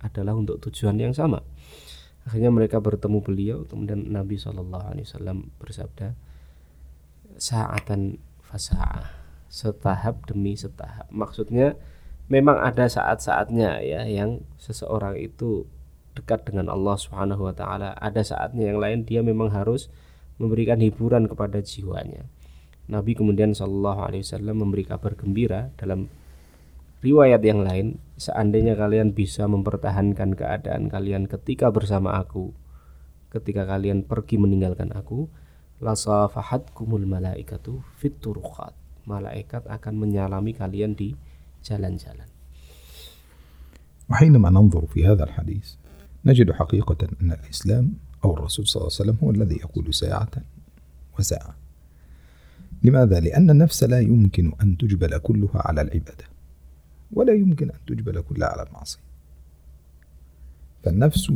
adalah 0.00 0.36
untuk 0.36 0.60
tujuan 0.68 0.96
yang 1.00 1.12
sama. 1.16 1.40
Akhirnya 2.24 2.48
mereka 2.48 2.80
bertemu 2.80 3.18
beliau, 3.20 3.58
kemudian 3.68 4.08
Nabi 4.08 4.40
Shallallahu 4.40 4.84
Alaihi 4.96 5.04
Wasallam 5.04 5.52
bersabda, 5.60 6.16
saatan 7.36 8.16
fasaah, 8.40 9.12
setahap 9.48 10.24
demi 10.24 10.56
setahap. 10.56 11.08
Maksudnya 11.12 11.76
memang 12.28 12.56
ada 12.60 12.88
saat-saatnya 12.88 13.84
ya 13.84 14.02
yang 14.08 14.40
seseorang 14.56 15.20
itu 15.20 15.68
dekat 16.14 16.46
dengan 16.46 16.70
Allah 16.70 16.96
Subhanahu 16.96 17.50
wa 17.50 17.54
taala. 17.54 17.92
Ada 17.98 18.22
saatnya 18.24 18.70
yang 18.72 18.78
lain 18.80 19.04
dia 19.04 19.20
memang 19.20 19.50
harus 19.50 19.90
memberikan 20.38 20.80
hiburan 20.80 21.26
kepada 21.26 21.60
jiwanya. 21.60 22.26
Nabi 22.84 23.16
kemudian 23.16 23.56
Shallallahu 23.56 24.00
alaihi 24.04 24.22
wasallam 24.24 24.56
memberi 24.60 24.84
kabar 24.84 25.16
gembira 25.16 25.72
dalam 25.80 26.12
riwayat 27.00 27.40
yang 27.44 27.64
lain, 27.64 28.00
seandainya 28.16 28.76
kalian 28.76 29.12
bisa 29.12 29.48
mempertahankan 29.48 30.36
keadaan 30.36 30.88
kalian 30.88 31.28
ketika 31.28 31.72
bersama 31.72 32.16
aku, 32.16 32.52
ketika 33.32 33.64
kalian 33.68 34.04
pergi 34.04 34.36
meninggalkan 34.36 34.92
aku, 34.92 35.28
kumul 36.72 37.04
malaikatu 37.04 37.84
fit. 38.00 38.16
Malaikat 39.04 39.68
akan 39.68 39.94
menyalami 40.00 40.56
kalian 40.56 40.96
di 40.96 41.12
jalan-jalan. 41.64 42.28
وحينما 44.10 44.50
ننظر 44.50 44.86
في 44.86 45.06
هذا 45.06 45.24
الحديث 45.24 45.74
نجد 46.24 46.52
حقيقة 46.52 47.08
أن 47.22 47.32
الإسلام 47.32 47.92
أو 48.24 48.34
الرسول 48.34 48.66
صلى 48.66 48.80
الله 48.80 48.92
عليه 49.00 49.10
وسلم 49.10 49.18
هو 49.24 49.30
الذي 49.30 49.56
يقول 49.56 49.94
ساعة 49.94 50.30
وساعة 51.18 51.54
لماذا؟ 52.82 53.20
لأن 53.20 53.50
النفس 53.50 53.84
لا 53.84 54.00
يمكن 54.00 54.52
أن 54.62 54.76
تجبل 54.76 55.18
كلها 55.18 55.50
على 55.54 55.80
العبادة 55.80 56.24
ولا 57.12 57.32
يمكن 57.32 57.70
أن 57.70 57.78
تجبل 57.86 58.20
كلها 58.20 58.48
على 58.48 58.62
المعصية 58.62 59.00
فالنفس 60.84 61.32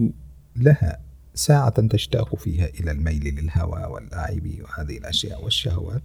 لها 0.57 1.01
ساعة 1.35 1.87
تشتاق 1.87 2.35
فيها 2.35 2.67
إلى 2.67 2.91
الميل 2.91 3.35
للهوى 3.35 3.85
واللعب 3.85 4.43
وهذه 4.61 4.99
الأشياء 4.99 5.45
والشهوات 5.45 6.03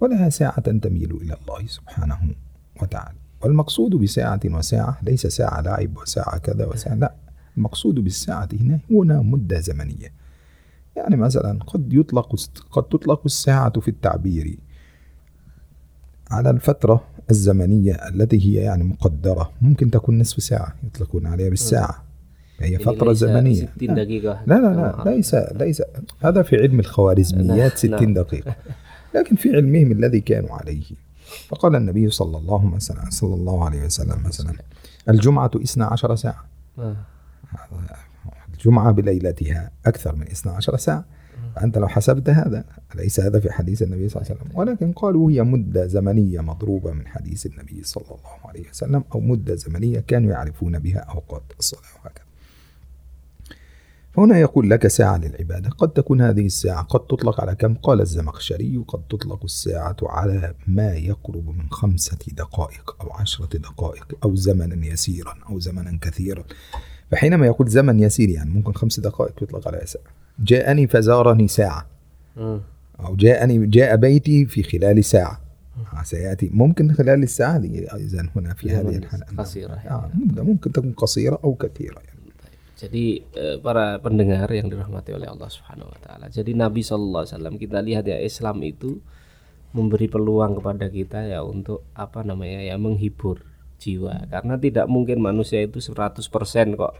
ولها 0.00 0.28
ساعة 0.28 0.60
تميل 0.60 1.16
إلى 1.16 1.36
الله 1.42 1.66
سبحانه 1.66 2.34
وتعالى 2.82 3.27
والمقصود 3.42 3.90
بساعة 3.90 4.40
وساعة 4.44 4.98
ليس 5.02 5.26
ساعة 5.26 5.60
لعب 5.60 5.96
وساعة 5.96 6.38
كذا 6.38 6.66
وساعة 6.66 6.94
لا 6.94 7.14
المقصود 7.56 7.94
بالساعة 7.94 8.48
هنا 8.60 8.80
هنا 8.90 9.22
مدة 9.22 9.60
زمنية. 9.60 10.12
يعني 10.96 11.16
مثلا 11.16 11.58
قد 11.66 11.92
يطلق 11.92 12.36
قد 12.70 12.82
تطلق 12.82 13.20
الساعة 13.24 13.80
في 13.80 13.88
التعبير 13.88 14.58
على 16.30 16.50
الفترة 16.50 17.04
الزمنية 17.30 17.92
التي 17.92 18.46
هي 18.46 18.62
يعني 18.62 18.84
مقدرة. 18.84 19.52
ممكن 19.60 19.90
تكون 19.90 20.18
نصف 20.18 20.42
ساعة 20.42 20.74
يطلقون 20.84 21.26
عليها 21.26 21.48
بالساعة. 21.48 22.04
هي 22.60 22.78
فترة 22.78 23.12
زمنية. 23.12 23.68
لا. 23.80 23.94
دقيقة. 24.04 24.42
لا 24.46 24.54
لا 24.54 25.02
لا 25.04 25.10
ليس 25.10 25.34
ليس. 25.34 25.82
هذا 26.20 26.42
في 26.42 26.56
علم 26.56 26.80
الخوارزميات 26.80 27.76
60 27.76 27.90
نعم. 27.90 28.14
دقيقة. 28.14 28.56
لكن 29.14 29.36
في 29.36 29.56
علمهم 29.56 29.92
الذي 29.92 30.20
كانوا 30.20 30.50
عليه. 30.50 30.84
فقال 31.48 31.76
النبي 31.76 32.10
صلى 32.10 32.38
الله 32.38 32.66
مثلا 32.66 33.10
صلى 33.10 33.34
الله 33.34 33.64
عليه 33.64 33.84
وسلم 33.84 34.22
مثلا 34.24 34.52
الجمعة 35.08 35.50
12 35.56 36.16
ساعة. 36.16 36.44
آه. 36.78 36.96
الجمعة 38.54 38.90
بليلتها 38.92 39.70
أكثر 39.86 40.14
من 40.16 40.22
12 40.22 40.76
ساعة. 40.76 41.04
فأنت 41.56 41.78
لو 41.78 41.88
حسبت 41.88 42.30
هذا 42.30 42.64
ليس 42.94 43.20
هذا 43.20 43.40
في 43.40 43.52
حديث 43.52 43.82
النبي 43.82 44.08
صلى 44.08 44.22
الله 44.22 44.30
عليه 44.32 44.40
وسلم؟ 44.40 44.58
ولكن 44.58 44.92
قالوا 44.92 45.30
هي 45.30 45.42
مدة 45.42 45.86
زمنية 45.86 46.40
مضروبة 46.40 46.92
من 46.92 47.06
حديث 47.06 47.46
النبي 47.46 47.82
صلى 47.82 48.04
الله 48.06 48.48
عليه 48.48 48.68
وسلم 48.70 49.04
أو 49.14 49.20
مدة 49.20 49.54
زمنية 49.54 50.00
كانوا 50.00 50.30
يعرفون 50.30 50.78
بها 50.78 50.98
أوقات 50.98 51.42
الصلاة 51.58 51.82
وهكذا. 52.04 52.27
هنا 54.16 54.38
يقول 54.38 54.70
لك 54.70 54.86
ساعة 54.86 55.16
للعبادة. 55.16 55.68
قد 55.70 55.88
تكون 55.88 56.20
هذه 56.20 56.46
الساعة 56.46 56.82
قد 56.82 57.00
تطلق 57.00 57.40
على 57.40 57.54
كم؟ 57.54 57.74
قال 57.74 58.00
الزمخشري 58.00 58.84
قد 58.88 59.00
تطلق 59.10 59.44
الساعة 59.44 59.96
على 60.02 60.54
ما 60.66 60.94
يقرب 60.94 61.48
من 61.48 61.70
خمسة 61.70 62.18
دقائق 62.32 62.96
أو 63.00 63.12
عشرة 63.12 63.58
دقائق 63.58 64.18
أو 64.24 64.34
زمنا 64.34 64.86
يسيرا 64.86 65.34
أو 65.50 65.58
زمنا 65.58 65.98
كثيرا. 66.02 66.44
فحينما 67.10 67.46
يقول 67.46 67.68
زمن 67.68 68.00
يسير 68.00 68.28
يعني 68.28 68.50
ممكن 68.50 68.72
خمس 68.72 69.00
دقائق 69.00 69.42
يطلق 69.42 69.68
على 69.68 69.82
ساعة. 69.84 70.04
جاءني 70.38 70.86
فزارني 70.86 71.48
ساعة. 71.48 71.86
أو 73.00 73.16
جاءني 73.16 73.66
جاء 73.66 73.96
بيتي 73.96 74.46
في 74.46 74.62
خلال 74.62 75.04
ساعة. 75.04 75.40
سيأتي. 76.02 76.50
ممكن 76.52 76.92
خلال 76.92 77.22
الساعة 77.22 77.58
دي 77.58 77.86
إذا 77.86 78.28
هنا 78.36 78.54
في 78.54 78.70
هذه 78.70 78.96
الحالة. 78.96 79.26
قصيرة 79.38 79.74
يعني. 79.74 80.12
ممكن 80.36 80.72
تكون 80.72 80.92
قصيرة 80.92 81.38
أو 81.44 81.54
كثيرة 81.54 81.98
يعني. 82.06 82.17
Jadi 82.78 83.26
para 83.58 83.98
pendengar 83.98 84.46
yang 84.54 84.70
dirahmati 84.70 85.10
oleh 85.10 85.26
Allah 85.26 85.50
Subhanahu 85.50 85.90
wa 85.90 85.98
taala. 85.98 86.30
Jadi 86.30 86.54
Nabi 86.54 86.86
sallallahu 86.86 87.26
alaihi 87.26 87.34
wasallam 87.34 87.56
kita 87.58 87.78
lihat 87.82 88.06
ya 88.06 88.22
Islam 88.22 88.62
itu 88.62 89.02
memberi 89.74 90.06
peluang 90.06 90.62
kepada 90.62 90.86
kita 90.86 91.26
ya 91.26 91.42
untuk 91.42 91.82
apa 91.98 92.22
namanya 92.22 92.62
ya 92.62 92.78
menghibur 92.78 93.42
jiwa. 93.82 94.30
Karena 94.30 94.54
tidak 94.62 94.86
mungkin 94.86 95.18
manusia 95.18 95.58
itu 95.58 95.82
100% 95.82 96.22
kok 96.78 96.94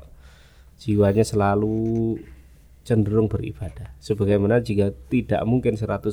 jiwanya 0.82 1.22
selalu 1.22 2.18
cenderung 2.82 3.30
beribadah. 3.30 3.94
Sebagaimana 4.02 4.58
jika 4.58 4.90
tidak 5.06 5.46
mungkin 5.46 5.78
100% 5.78 6.10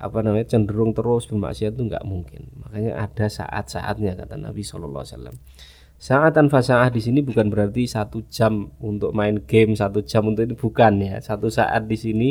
apa 0.00 0.18
namanya 0.20 0.44
cenderung 0.44 0.92
terus 0.92 1.24
bermaksiat 1.24 1.72
itu 1.72 1.88
nggak 1.88 2.04
mungkin. 2.04 2.52
Makanya 2.68 3.00
ada 3.00 3.32
saat-saatnya 3.32 4.12
kata 4.12 4.36
Nabi 4.36 4.60
Shallallahu 4.60 5.04
Alaihi 5.04 5.16
Wasallam 5.16 5.36
saat 5.99 6.35
tanpa 6.35 6.59
saat 6.59 6.91
di 6.91 7.01
sini 7.01 7.23
bukan 7.23 7.47
berarti 7.47 7.87
satu 7.87 8.27
jam 8.27 8.69
untuk 8.83 9.15
main 9.15 9.39
game 9.43 9.73
satu 9.73 10.03
jam 10.03 10.27
untuk 10.27 10.43
ini 10.45 10.55
bukan 10.55 10.93
ya 11.01 11.15
satu 11.23 11.47
saat 11.47 11.87
di 11.87 11.97
sini 11.97 12.29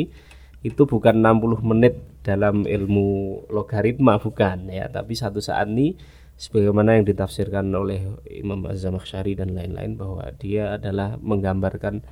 itu 0.65 0.85
bukan 0.85 1.21
60 1.21 1.61
menit 1.61 1.97
dalam 2.25 2.65
ilmu 2.65 3.45
logaritma 3.53 4.17
bukan 4.17 4.69
ya 4.69 4.89
tapi 4.89 5.13
satu 5.13 5.41
saat 5.41 5.69
ini 5.69 5.97
sebagaimana 6.35 6.99
yang 6.99 7.05
ditafsirkan 7.07 7.69
oleh 7.71 8.19
Imam 8.27 8.59
Az-Zamakhsyari 8.67 9.39
dan 9.39 9.55
lain-lain 9.55 9.95
bahwa 9.95 10.25
dia 10.35 10.75
adalah 10.75 11.15
menggambarkan 11.19 12.03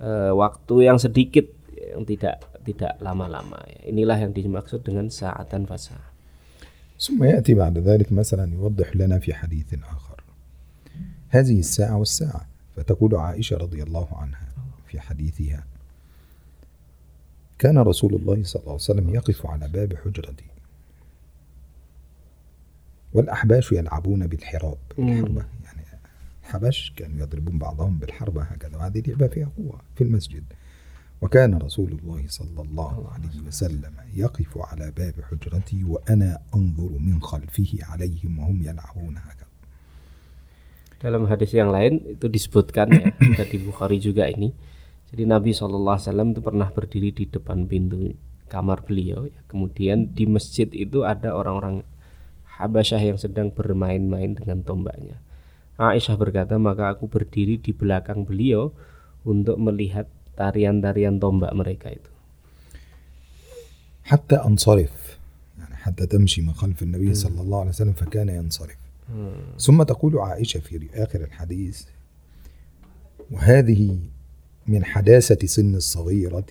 uh, 0.00 0.32
waktu 0.36 0.86
yang 0.86 1.00
sedikit 1.00 1.48
yang 1.76 2.04
tidak 2.04 2.44
tidak 2.66 2.98
lama-lama 3.00 3.62
ya. 3.68 3.88
Inilah 3.88 4.18
yang 4.20 4.32
dimaksud 4.36 4.84
dengan 4.84 5.08
saatan 5.08 5.64
fasa. 5.68 6.16
ثم 6.96 7.24
يأتي 7.24 7.54
بعد 7.54 7.78
ذلك 7.78 8.08
مثلا 8.12 8.48
يوضح 8.56 8.96
لنا 8.96 9.18
في 9.20 9.34
حديث 9.34 9.74
آخر 9.84 10.09
هذه 11.31 11.59
الساعة 11.59 11.97
والساعة. 11.97 12.47
فتقول 12.75 13.15
عائشة 13.15 13.57
رضي 13.57 13.83
الله 13.83 14.07
عنها 14.11 14.47
في 14.87 14.99
حديثها 14.99 15.63
كان 17.59 17.77
رسول 17.77 18.15
الله 18.15 18.43
صلى 18.43 18.59
الله 18.59 18.71
عليه 18.71 18.81
وسلم 18.83 19.09
يقف 19.09 19.45
على 19.45 19.67
باب 19.67 19.93
حجرتي 19.95 20.45
والأحباش 23.13 23.71
يلعبون 23.71 24.27
بالحراب. 24.27 24.77
الحربة 24.99 25.45
يعني 25.63 25.81
الحبش 26.43 26.93
كانوا 26.95 27.19
يضربون 27.19 27.59
بعضهم 27.59 27.97
بالحربة 27.97 28.43
هكذا 28.43 28.77
وهذه 28.77 29.03
لعبة 29.07 29.27
فيها 29.27 29.49
قوة 29.57 29.81
في 29.95 30.03
المسجد. 30.03 30.43
وكان 31.21 31.57
رسول 31.57 31.91
الله 31.91 32.25
صلى 32.27 32.61
الله 32.61 33.11
عليه 33.11 33.41
وسلم 33.47 33.93
يقف 34.13 34.57
على 34.57 34.91
باب 34.91 35.13
حجرتي 35.31 35.83
وأنا 35.83 36.39
أنظر 36.55 36.97
من 36.99 37.21
خلفه 37.21 37.77
عليهم 37.81 38.39
وهم 38.39 38.63
يلعبون 38.63 39.17
هكذا. 39.17 39.40
Dalam 41.00 41.28
hadis 41.28 41.52
yang 41.52 41.68
lain 41.68 42.16
itu 42.16 42.26
disebutkan 42.26 42.88
ya, 42.88 43.12
di 43.44 43.58
Bukhari 43.60 44.00
juga 44.00 44.26
ini. 44.26 44.52
Jadi 45.12 45.22
Nabi 45.28 45.54
SAW 45.54 46.00
itu 46.32 46.42
pernah 46.42 46.68
berdiri 46.72 47.14
di 47.14 47.24
depan 47.28 47.68
pintu 47.68 48.16
kamar 48.48 48.82
beliau. 48.82 49.28
Ya. 49.28 49.38
Kemudian 49.46 50.16
di 50.16 50.24
masjid 50.26 50.66
itu 50.72 51.06
ada 51.06 51.36
orang-orang 51.36 51.86
Habasyah 52.56 53.02
yang 53.04 53.18
sedang 53.20 53.52
bermain-main 53.52 54.32
dengan 54.32 54.64
tombaknya. 54.64 55.20
Aisyah 55.76 56.16
berkata, 56.16 56.56
maka 56.56 56.88
aku 56.88 57.04
berdiri 57.04 57.60
di 57.60 57.76
belakang 57.76 58.24
beliau 58.24 58.72
untuk 59.28 59.60
melihat 59.60 60.08
tarian-tarian 60.40 61.20
tombak 61.20 61.52
mereka 61.52 61.92
itu. 61.92 62.16
حتى 64.06 64.36
أنصرف 64.36 65.18
يعني 65.58 65.76
حتى 65.76 66.06
تمشي 66.06 66.40
من 66.42 66.52
خلف 66.52 66.82
النبي 66.82 67.14
صلى 67.14 67.40
الله 67.40 67.60
عليه 67.60 67.68
وسلم 67.68 67.92
فكان 67.92 68.28
ينصرف 68.28 68.76
ثم 69.59 69.83
تقول 69.83 70.17
عائشة 70.17 70.59
في 70.59 70.89
آخر 70.93 71.23
الحديث 71.23 71.83
وهذه 73.31 73.99
من 74.67 74.85
حداثة 74.85 75.47
سن 75.47 75.75
الصغيرة 75.75 76.45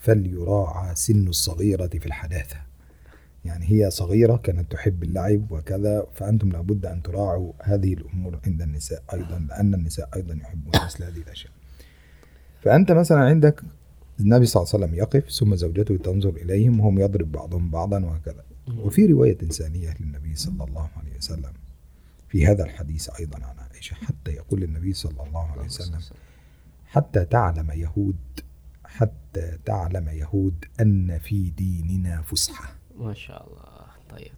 فليراعى 0.00 0.94
سن 0.94 1.28
الصغيرة 1.28 1.86
في 1.86 2.06
الحداثة. 2.06 2.56
يعني 3.44 3.70
هي 3.70 3.90
صغيرة 3.90 4.36
كانت 4.36 4.72
تحب 4.72 5.02
اللعب 5.02 5.52
وكذا 5.52 6.06
فأنتم 6.14 6.48
لابد 6.48 6.86
أن 6.86 7.02
تراعوا 7.02 7.52
هذه 7.62 7.94
الأمور 7.94 8.38
عند 8.46 8.62
النساء 8.62 9.02
أيضا 9.14 9.46
لأن 9.48 9.74
النساء 9.74 10.08
أيضا 10.16 10.34
يحبون 10.34 10.72
مثل 10.84 11.04
هذه 11.04 11.16
الأشياء. 11.16 11.52
فأنت 12.62 12.92
مثلا 12.92 13.18
عندك 13.18 13.62
النبي 14.20 14.46
صلى 14.46 14.62
الله 14.62 14.74
عليه 14.74 14.84
وسلم 14.84 14.98
يقف 14.98 15.30
ثم 15.30 15.54
زوجته 15.54 15.96
تنظر 15.96 16.30
إليهم 16.30 16.80
وهم 16.80 16.98
يضرب 16.98 17.32
بعضهم 17.32 17.70
بعضا 17.70 18.04
وهكذا. 18.04 18.44
وفي 18.78 19.06
رواية 19.06 19.38
إنسانية 19.42 19.94
للنبي 20.00 20.34
صلى 20.34 20.64
الله 20.64 20.88
عليه 20.96 21.16
وسلم. 21.18 21.52
في 22.31 22.45
هذا 22.45 22.63
الحديث 22.63 23.09
أيضا 23.19 23.45
عن 23.45 23.59
عائشة 23.59 23.95
حتى 23.95 24.31
يقول 24.31 24.63
النبي 24.63 24.93
صلى 24.93 25.23
الله 25.23 25.51
عليه 25.51 25.65
وسلم 25.65 25.99
حتى 26.85 27.25
تعلم 27.25 27.71
يهود 27.71 28.39
حتى 28.85 29.57
تعلم 29.65 30.09
يهود 30.09 30.65
أن 30.81 31.19
في 31.19 31.49
ديننا 31.49 32.21
فسحة 32.21 32.77
Masya 32.97 33.45
Allah. 33.45 33.93
Tayyib. 34.09 34.37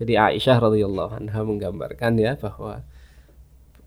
Jadi 0.00 0.16
Aisyah 0.16 0.56
radhiyallahu 0.56 1.12
anha 1.12 1.40
menggambarkan 1.44 2.16
ya 2.16 2.40
bahwa 2.40 2.80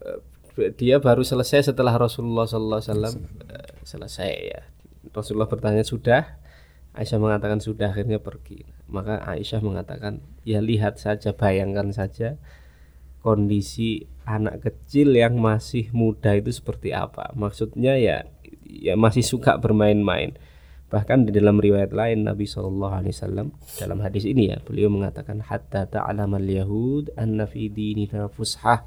eh, 0.05 0.71
dia 0.77 1.01
baru 1.01 1.25
selesai 1.25 1.73
setelah 1.73 1.97
Rasulullah 1.97 2.45
sallallahu 2.45 2.79
alaihi 2.79 2.93
wasallam 2.93 3.15
eh, 3.49 3.69
selesai 3.81 4.31
ya. 4.53 4.61
Rasulullah 5.09 5.49
bertanya 5.49 5.81
sudah, 5.81 6.37
Aisyah 6.93 7.17
mengatakan 7.17 7.59
sudah 7.59 7.91
akhirnya 7.91 8.21
pergi. 8.21 8.69
Maka 8.85 9.25
Aisyah 9.25 9.65
mengatakan 9.65 10.21
ya 10.45 10.61
lihat 10.61 11.01
saja 11.01 11.33
bayangkan 11.33 11.89
saja 11.89 12.37
kondisi 13.25 14.05
anak 14.25 14.65
kecil 14.65 15.13
yang 15.13 15.37
masih 15.41 15.89
muda 15.93 16.33
itu 16.37 16.53
seperti 16.53 16.93
apa. 16.93 17.33
Maksudnya 17.33 17.97
ya 17.97 18.25
ya 18.65 18.93
masih 18.97 19.25
suka 19.25 19.57
bermain-main. 19.57 20.37
Bahkan 20.85 21.25
di 21.25 21.31
dalam 21.33 21.57
riwayat 21.57 21.91
lain 21.91 22.29
Nabi 22.29 22.45
Shallallahu 22.45 22.93
Alaihi 23.01 23.13
Wasallam 23.17 23.47
dalam 23.81 23.99
hadis 24.05 24.23
ini 24.23 24.53
ya 24.53 24.61
beliau 24.61 24.93
mengatakan 24.93 25.41
hatta 25.41 25.89
ta'lamal 25.89 26.45
yahud 26.45 27.09
anna 27.17 27.49
fi 27.49 27.67
dinina 27.73 28.29
fushah 28.29 28.85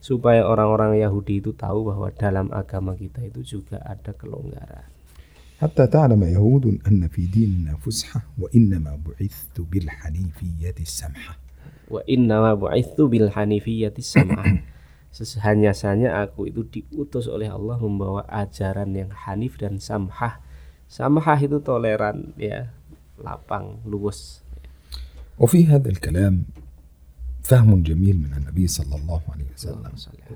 supaya 0.00 0.48
orang-orang 0.48 0.96
Yahudi 1.00 1.44
itu 1.44 1.52
tahu 1.52 1.92
bahwa 1.92 2.08
dalam 2.16 2.48
agama 2.52 2.96
kita 2.96 3.20
itu 3.24 3.60
juga 3.60 3.80
ada 3.84 4.16
kelonggaran. 4.16 4.88
حتى 5.60 5.86
تعلم 5.86 6.24
يهود 6.24 6.80
أن 6.88 7.08
في 7.08 7.26
ديننا 7.26 7.76
فسحة 7.76 8.20
وإنما 8.38 8.96
بعثت 8.96 9.60
بالحنيفية 9.60 10.74
السمحة 10.80 11.43
Wa 11.89 12.01
inna 12.09 12.41
ma 12.41 12.51
bu'ithu 12.57 13.09
bil 13.09 13.29
hanifiyyati 13.29 14.01
sam'ah. 14.01 14.45
Sehanya-hanya 15.15 16.27
aku 16.27 16.51
itu 16.51 16.67
diutus 16.67 17.31
oleh 17.31 17.47
Allah 17.47 17.79
membawa 17.79 18.27
ajaran 18.27 18.91
yang 18.91 19.15
hanif 19.15 19.55
dan 19.55 19.79
samhah. 19.79 20.43
Samhah 20.91 21.39
itu 21.39 21.63
toleran 21.63 22.35
ya, 22.35 22.73
lapang, 23.21 23.79
luwes. 23.87 24.45
وفي 25.39 25.65
هذا 25.67 25.89
الكلام 25.89 26.43
فهم 27.43 27.83
جميل 27.83 28.17
من 28.17 28.33
النبي 28.37 28.67
صلى 28.67 28.95
الله 28.95 29.21
عليه 29.29 29.45
وسلم 29.53 29.91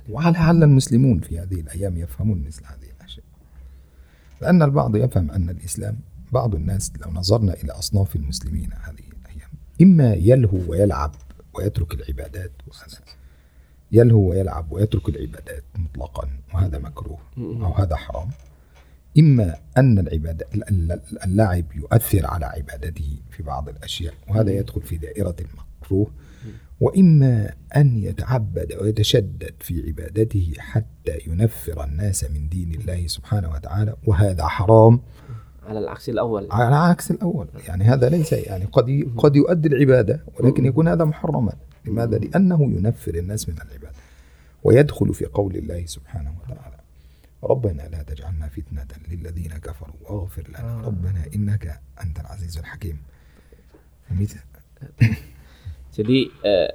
ولعل 0.10 0.64
المسلمون 0.64 1.20
في 1.20 1.40
هذه 1.40 1.60
الأيام 1.60 1.98
يفهمون 1.98 2.44
مثل 2.48 2.64
هذه 2.66 2.92
الأشياء 3.00 3.26
لأن 4.42 4.62
البعض 4.62 4.96
يفهم 4.96 5.32
أن 5.32 5.50
الإسلام 5.50 5.96
بعض 6.32 6.56
الناس 6.56 6.92
لو 7.06 7.12
نظرنا 7.12 7.54
إلى 7.54 7.72
أصناف 7.72 8.16
المسلمين 8.16 8.70
هذه 8.74 9.08
الأيام 9.22 9.50
إما 9.82 10.14
يلهو 10.14 10.60
ويلعب 10.68 11.12
ويترك 11.60 11.94
العبادات. 11.94 12.52
وهذا 12.68 12.98
يلهو 13.92 14.30
ويلعب 14.30 14.72
ويترك 14.72 15.10
العبادات 15.10 15.64
مطلقا 15.76 16.30
وهذا 16.54 16.78
مكروه 16.80 17.20
أو 17.38 17.74
هذا 17.74 17.96
حرام. 17.96 18.30
إما 19.20 19.56
أن 19.78 20.00
العبادة 20.00 20.46
اللعب 21.26 21.66
يؤثر 21.76 22.26
على 22.26 22.46
عبادته 22.46 23.18
في 23.32 23.44
بعض 23.44 23.70
الأشياء 23.70 24.14
وهذا 24.28 24.52
يدخل 24.52 24.82
في 24.82 24.98
دائرة 24.98 25.36
المكروه. 25.40 26.12
وإما 26.80 27.54
أن 27.76 28.04
يتعبد 28.04 28.74
ويتشدد 28.82 29.54
في 29.60 29.88
عبادته 29.88 30.54
حتى 30.58 31.20
ينفر 31.28 31.84
الناس 31.84 32.24
من 32.24 32.50
دين 32.50 32.72
الله 32.72 33.08
سبحانه 33.08 33.50
وتعالى 33.52 33.96
وهذا 34.08 34.48
حرام. 34.48 35.02
Alal 35.70 35.88
aksil 35.94 36.18
awal. 36.18 36.50
على 36.50 36.76
عكس 36.76 37.12
الأول. 37.12 37.48
يعني 37.68 37.84
هذا 37.84 38.10
ليس 38.10 38.34
يعني 38.34 38.66
قد 38.66 38.90
قد 39.18 39.36
يؤدي 39.36 39.68
العبادة 39.68 40.20
ولكن 40.40 40.66
يكون 40.66 40.88
هذا 40.88 41.06
محرما. 41.06 41.54
لماذا؟ 41.86 42.18
لأنه 42.18 42.60
ينفر 42.64 43.16
الناس 43.16 43.50
من 43.50 43.56
العبادة 43.56 44.02
ويدخل 44.64 45.14
في 45.14 45.26
قول 45.26 45.56
الله 45.56 45.86
سبحانه 45.86 46.34
وتعالى 46.42 46.80
ربنا 47.44 47.84
لا 47.94 48.02
تجعلنا 48.04 48.48
فتنة 48.48 48.88
للذين 49.12 49.52
كفروا 49.52 49.96
واغفر 50.10 50.44
لنا. 50.50 50.82
ربنا 50.82 51.22
إنك 51.36 51.80
أنت 52.04 52.20
العزيز 52.20 52.58
الحكيم. 52.58 52.98
Jadi 55.96 56.18
eh, 56.42 56.70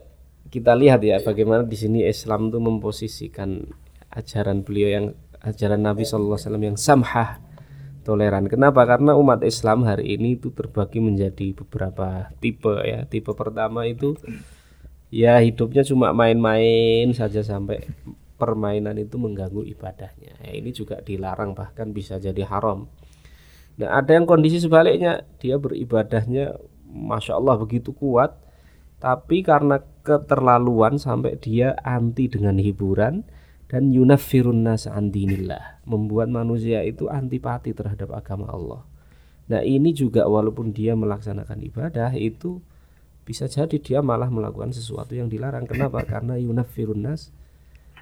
kita 0.51 0.73
lihat 0.79 1.03
ya 1.03 1.19
bagaimana 1.19 1.67
di 1.67 1.75
sini 1.75 2.07
Islam 2.07 2.53
itu 2.53 2.59
memposisikan 2.63 3.67
ajaran 4.15 4.63
beliau 4.63 4.89
yang 4.91 5.07
ajaran 5.43 5.83
Nabi 5.83 6.07
Shallallahu 6.07 6.39
Alaihi 6.39 6.47
Wasallam 6.47 6.65
yang 6.65 6.79
samhah. 6.79 7.43
Toleran. 8.05 8.47
Kenapa? 8.47 8.85
Karena 8.85 9.17
umat 9.17 9.41
Islam 9.43 9.89
hari 9.89 10.15
ini 10.15 10.37
itu 10.37 10.53
terbagi 10.53 11.01
menjadi 11.01 11.57
beberapa 11.57 12.29
tipe 12.39 12.77
ya. 12.85 13.09
Tipe 13.09 13.33
pertama 13.33 13.89
itu 13.89 14.15
ya 15.09 15.41
hidupnya 15.41 15.83
cuma 15.83 16.13
main-main 16.13 17.11
saja 17.17 17.41
sampai 17.41 17.89
permainan 18.37 19.01
itu 19.01 19.17
mengganggu 19.17 19.65
ibadahnya. 19.65 20.37
Ya, 20.45 20.51
ini 20.53 20.71
juga 20.77 21.01
dilarang 21.01 21.57
bahkan 21.57 21.97
bisa 21.97 22.21
jadi 22.21 22.45
haram. 22.45 22.87
Nah 23.81 23.97
ada 23.97 24.15
yang 24.15 24.29
kondisi 24.29 24.61
sebaliknya 24.61 25.25
dia 25.41 25.59
beribadahnya 25.59 26.55
masya 26.87 27.41
Allah 27.41 27.59
begitu 27.59 27.91
kuat, 27.91 28.39
tapi 29.03 29.43
karena 29.43 29.83
keterlaluan 30.05 31.01
sampai 31.01 31.41
dia 31.41 31.75
anti 31.83 32.31
dengan 32.31 32.61
hiburan 32.61 33.27
dan 33.70 33.94
yunafirun 33.94 34.66
nas 34.66 34.90
an 34.90 35.14
dinillah, 35.14 35.82
membuat 35.86 36.34
manusia 36.34 36.82
itu 36.82 37.06
antipati 37.06 37.72
terhadap 37.78 38.10
agama 38.18 38.50
Allah. 38.50 38.82
Nah 39.50 39.62
ini 39.62 39.94
juga 39.94 40.26
walaupun 40.26 40.74
dia 40.74 40.98
melaksanakan 40.98 41.62
ibadah 41.70 42.14
itu 42.18 42.62
bisa 43.26 43.46
jadi 43.46 43.78
dia 43.78 44.00
malah 44.02 44.30
melakukan 44.34 44.74
sesuatu 44.74 45.14
yang 45.14 45.30
dilarang. 45.30 45.70
Kenapa? 45.70 46.02
Karena 46.02 46.34
yunafirun 46.38 47.06
nas 47.06 47.30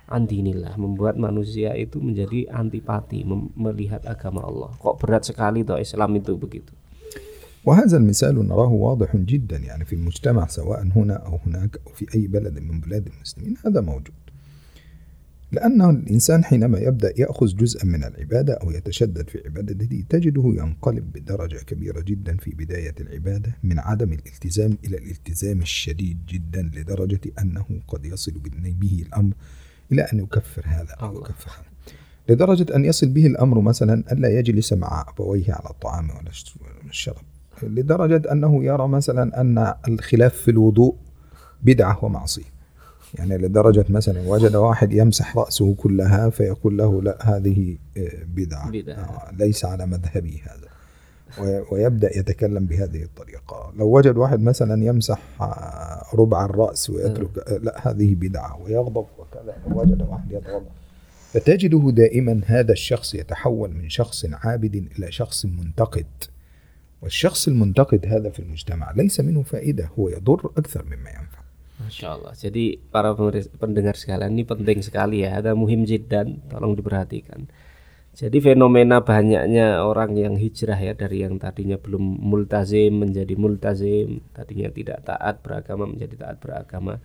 an 0.07 0.23
dinillah, 0.23 0.79
membuat 0.79 1.19
manusia 1.19 1.75
itu 1.75 1.99
menjadi 1.99 2.47
antipati 2.47 3.27
mem- 3.27 3.51
melihat 3.59 4.07
agama 4.07 4.47
Allah. 4.47 4.71
Kok 4.79 5.03
berat 5.03 5.27
sekali 5.27 5.67
toh 5.67 5.75
Islam 5.79 6.15
itu 6.15 6.35
begitu. 6.39 6.71
وهذا 7.67 7.97
المثال 7.97 8.47
نراه 8.47 8.71
واضح 8.71 9.15
جدا 9.15 9.57
يعني 9.57 9.85
في 9.85 9.99
المجتمع 9.99 10.47
سواء 10.47 10.87
هنا 10.95 11.13
أو 11.27 11.39
هناك 11.45 11.83
أو 11.87 11.91
في 11.91 12.07
أي 12.15 12.31
بلد 12.31 12.55
من 12.63 12.79
بلاد 12.79 13.11
المسلمين 13.11 13.59
هذا 13.65 13.81
موجود 13.83 14.15
لأن 15.52 15.90
الإنسان 15.90 16.44
حينما 16.44 16.78
يبدأ 16.78 17.12
يأخذ 17.16 17.46
جزءا 17.46 17.84
من 17.84 18.04
العبادة 18.04 18.54
أو 18.54 18.70
يتشدد 18.70 19.30
في 19.30 19.42
عبادته 19.46 20.04
تجده 20.08 20.42
ينقلب 20.44 21.12
بدرجة 21.12 21.56
كبيرة 21.56 22.00
جدا 22.00 22.36
في 22.36 22.50
بداية 22.50 22.94
العبادة 23.00 23.56
من 23.62 23.78
عدم 23.78 24.12
الالتزام 24.12 24.78
إلى 24.84 24.98
الالتزام 24.98 25.60
الشديد 25.60 26.26
جدا 26.26 26.62
لدرجة 26.62 27.20
أنه 27.38 27.64
قد 27.88 28.04
يصل 28.04 28.32
به 28.80 29.04
الأمر 29.06 29.34
إلى 29.92 30.02
أن 30.02 30.18
يكفر 30.18 30.62
هذا 30.66 30.92
أو. 31.02 31.18
يكفر 31.18 31.50
هذا 31.50 31.72
لدرجة 32.28 32.76
أن 32.76 32.84
يصل 32.84 33.08
به 33.08 33.26
الأمر 33.26 33.60
مثلا 33.60 34.12
ألا 34.12 34.38
يجلس 34.38 34.72
مع 34.72 35.04
أبويه 35.08 35.52
على 35.52 35.70
الطعام 35.70 36.10
ولا 36.10 36.30
الشراب 36.90 37.24
لدرجة 37.62 38.32
أنه 38.32 38.64
يرى 38.64 38.88
مثلا 38.88 39.40
أن 39.40 39.74
الخلاف 39.88 40.34
في 40.34 40.50
الوضوء 40.50 40.96
بدعة 41.62 42.04
ومعصية. 42.04 42.61
يعني 43.14 43.38
لدرجة 43.38 43.84
مثلا 43.88 44.28
وجد 44.28 44.54
واحد 44.56 44.92
يمسح 44.92 45.36
رأسه 45.38 45.74
كلها 45.74 46.30
فيقول 46.30 46.78
له 46.78 47.02
لا 47.02 47.18
هذه 47.36 47.76
آه، 47.96 48.24
بدعة. 48.34 48.70
بدعة. 48.70 48.94
آه، 48.94 49.32
ليس 49.38 49.64
على 49.64 49.86
مذهبي 49.86 50.42
هذا. 50.44 50.72
وي- 51.44 51.64
ويبدأ 51.72 52.18
يتكلم 52.18 52.64
بهذه 52.66 53.02
الطريقة. 53.02 53.72
لو 53.76 53.96
وجد 53.96 54.16
واحد 54.16 54.40
مثلا 54.40 54.84
يمسح 54.84 55.20
آه، 55.40 56.04
ربع 56.14 56.44
الرأس 56.44 56.90
ويترك 56.90 57.48
لا 57.62 57.88
هذه 57.90 58.14
بدعة 58.14 58.62
ويغضب 58.62 59.06
وكذا 59.18 59.56
لو 59.68 59.80
وجد 59.80 60.02
واحد 60.02 60.32
يتغضب. 60.32 60.66
فتجده 61.32 61.90
دائما 61.90 62.40
هذا 62.46 62.72
الشخص 62.72 63.14
يتحول 63.14 63.70
من 63.74 63.88
شخص 63.88 64.26
عابد 64.32 64.74
إلى 64.98 65.12
شخص 65.12 65.44
منتقد. 65.46 66.06
والشخص 67.02 67.48
المنتقد 67.48 68.06
هذا 68.06 68.30
في 68.30 68.38
المجتمع 68.38 68.92
ليس 68.92 69.20
منه 69.20 69.42
فائدة 69.42 69.88
هو 69.98 70.08
يضر 70.08 70.50
أكثر 70.58 70.84
مما 70.84 71.10
ينفع. 71.10 71.41
Masya 71.80 72.08
Allah. 72.20 72.32
Jadi 72.36 72.76
para 72.92 73.16
pendengar 73.56 73.96
sekalian 73.96 74.36
ini 74.36 74.44
penting 74.44 74.84
sekali 74.84 75.24
ya. 75.24 75.40
Ada 75.40 75.56
muhim 75.56 75.88
jiddan, 75.88 76.44
tolong 76.52 76.76
diperhatikan. 76.76 77.48
Jadi 78.12 78.44
fenomena 78.44 79.00
banyaknya 79.00 79.80
orang 79.80 80.12
yang 80.20 80.36
hijrah 80.36 80.76
ya 80.76 80.92
dari 80.92 81.24
yang 81.24 81.40
tadinya 81.40 81.80
belum 81.80 82.20
multazim 82.20 83.00
menjadi 83.00 83.32
multazim, 83.40 84.20
tadinya 84.36 84.68
tidak 84.68 85.00
taat 85.08 85.40
beragama 85.40 85.88
menjadi 85.88 86.20
taat 86.20 86.36
beragama. 86.44 87.00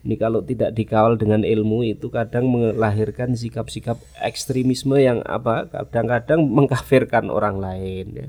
Ini 0.00 0.16
kalau 0.16 0.40
tidak 0.40 0.72
dikawal 0.72 1.20
dengan 1.20 1.44
ilmu 1.44 1.84
itu 1.84 2.08
kadang 2.08 2.48
melahirkan 2.48 3.36
sikap-sikap 3.36 4.00
ekstremisme 4.24 4.96
yang 4.96 5.20
apa? 5.28 5.68
Kadang-kadang 5.68 6.46
mengkafirkan 6.46 7.28
orang 7.28 7.60
lain 7.60 8.06
ya. 8.16 8.28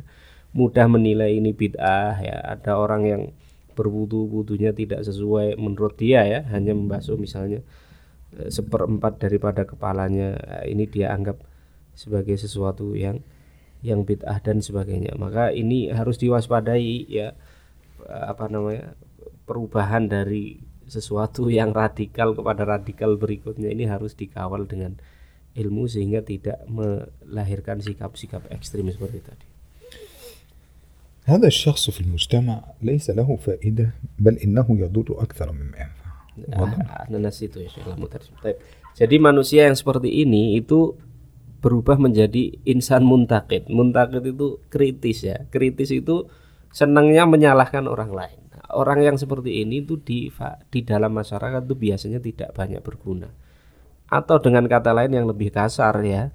Mudah 0.52 0.90
menilai 0.90 1.38
ini 1.38 1.56
bid'ah 1.56 2.18
ya. 2.20 2.44
Ada 2.44 2.76
orang 2.76 3.02
yang 3.08 3.22
berwudu-wudunya 3.78 4.74
tidak 4.74 5.06
sesuai 5.06 5.62
menurut 5.62 5.94
dia 6.02 6.26
ya, 6.26 6.40
hanya 6.50 6.74
membasuh 6.74 7.14
misalnya 7.22 7.62
eh, 8.34 8.50
seperempat 8.50 9.22
daripada 9.22 9.70
kepalanya. 9.70 10.34
Eh, 10.66 10.74
Ini 10.74 10.90
dia 10.90 11.14
anggap 11.14 11.38
sebagai 11.94 12.34
sesuatu 12.42 12.98
yang 12.98 13.22
yang 13.86 14.02
bid'ah 14.02 14.42
dan 14.42 14.66
sebagainya. 14.66 15.14
Maka 15.22 15.54
ini 15.54 15.94
harus 15.94 16.18
diwaspadai 16.18 17.06
ya 17.06 17.38
eh, 18.02 18.26
apa 18.26 18.50
namanya? 18.50 18.98
perubahan 19.48 20.12
dari 20.12 20.60
sesuatu 20.92 21.48
yang 21.48 21.72
radikal 21.72 22.36
kepada 22.36 22.68
radikal 22.68 23.16
berikutnya 23.16 23.72
ini 23.72 23.88
harus 23.88 24.12
dikawal 24.12 24.68
dengan 24.68 25.00
ilmu 25.56 25.88
sehingga 25.88 26.20
tidak 26.22 26.68
melahirkan 26.68 27.80
sikap-sikap 27.80 28.44
ekstrim 28.52 28.92
seperti 28.92 29.20
tadi. 29.24 29.47
هذا 31.27 31.47
الشخص 31.47 31.91
في 31.91 32.01
المجتمع 32.01 32.61
ليس 32.83 33.11
له 33.11 33.37
فائدة 33.37 33.95
بل 34.19 34.35
إنه 34.43 34.67
يضر 34.69 35.23
أكثر 35.23 35.53
مما 35.53 35.77
ينفع 35.79 36.03
Ananas 37.13 37.45
itu 37.45 37.61
ya 37.61 37.69
Syekh 37.69 37.93
Jadi 38.97 39.17
manusia 39.21 39.69
yang 39.69 39.77
seperti 39.77 40.25
ini 40.25 40.57
itu 40.57 40.97
berubah 41.61 42.01
menjadi 42.01 42.57
insan 42.65 43.05
muntakid. 43.05 43.69
Muntakid 43.69 44.33
itu 44.33 44.57
kritis 44.73 45.29
ya. 45.29 45.45
Kritis 45.53 45.93
itu 45.93 46.29
senangnya 46.73 47.29
menyalahkan 47.29 47.85
orang 47.85 48.11
lain. 48.17 48.41
Orang 48.73 49.05
yang 49.05 49.21
seperti 49.21 49.61
ini 49.61 49.85
itu 49.85 50.01
di 50.01 50.33
di 50.73 50.81
dalam 50.81 51.13
masyarakat 51.13 51.69
itu 51.69 51.77
biasanya 51.77 52.21
tidak 52.25 52.57
banyak 52.57 52.81
berguna. 52.81 53.29
Atau 54.09 54.41
dengan 54.41 54.65
kata 54.65 54.97
lain 54.97 55.13
yang 55.13 55.29
lebih 55.29 55.53
kasar 55.53 56.01
ya, 56.01 56.33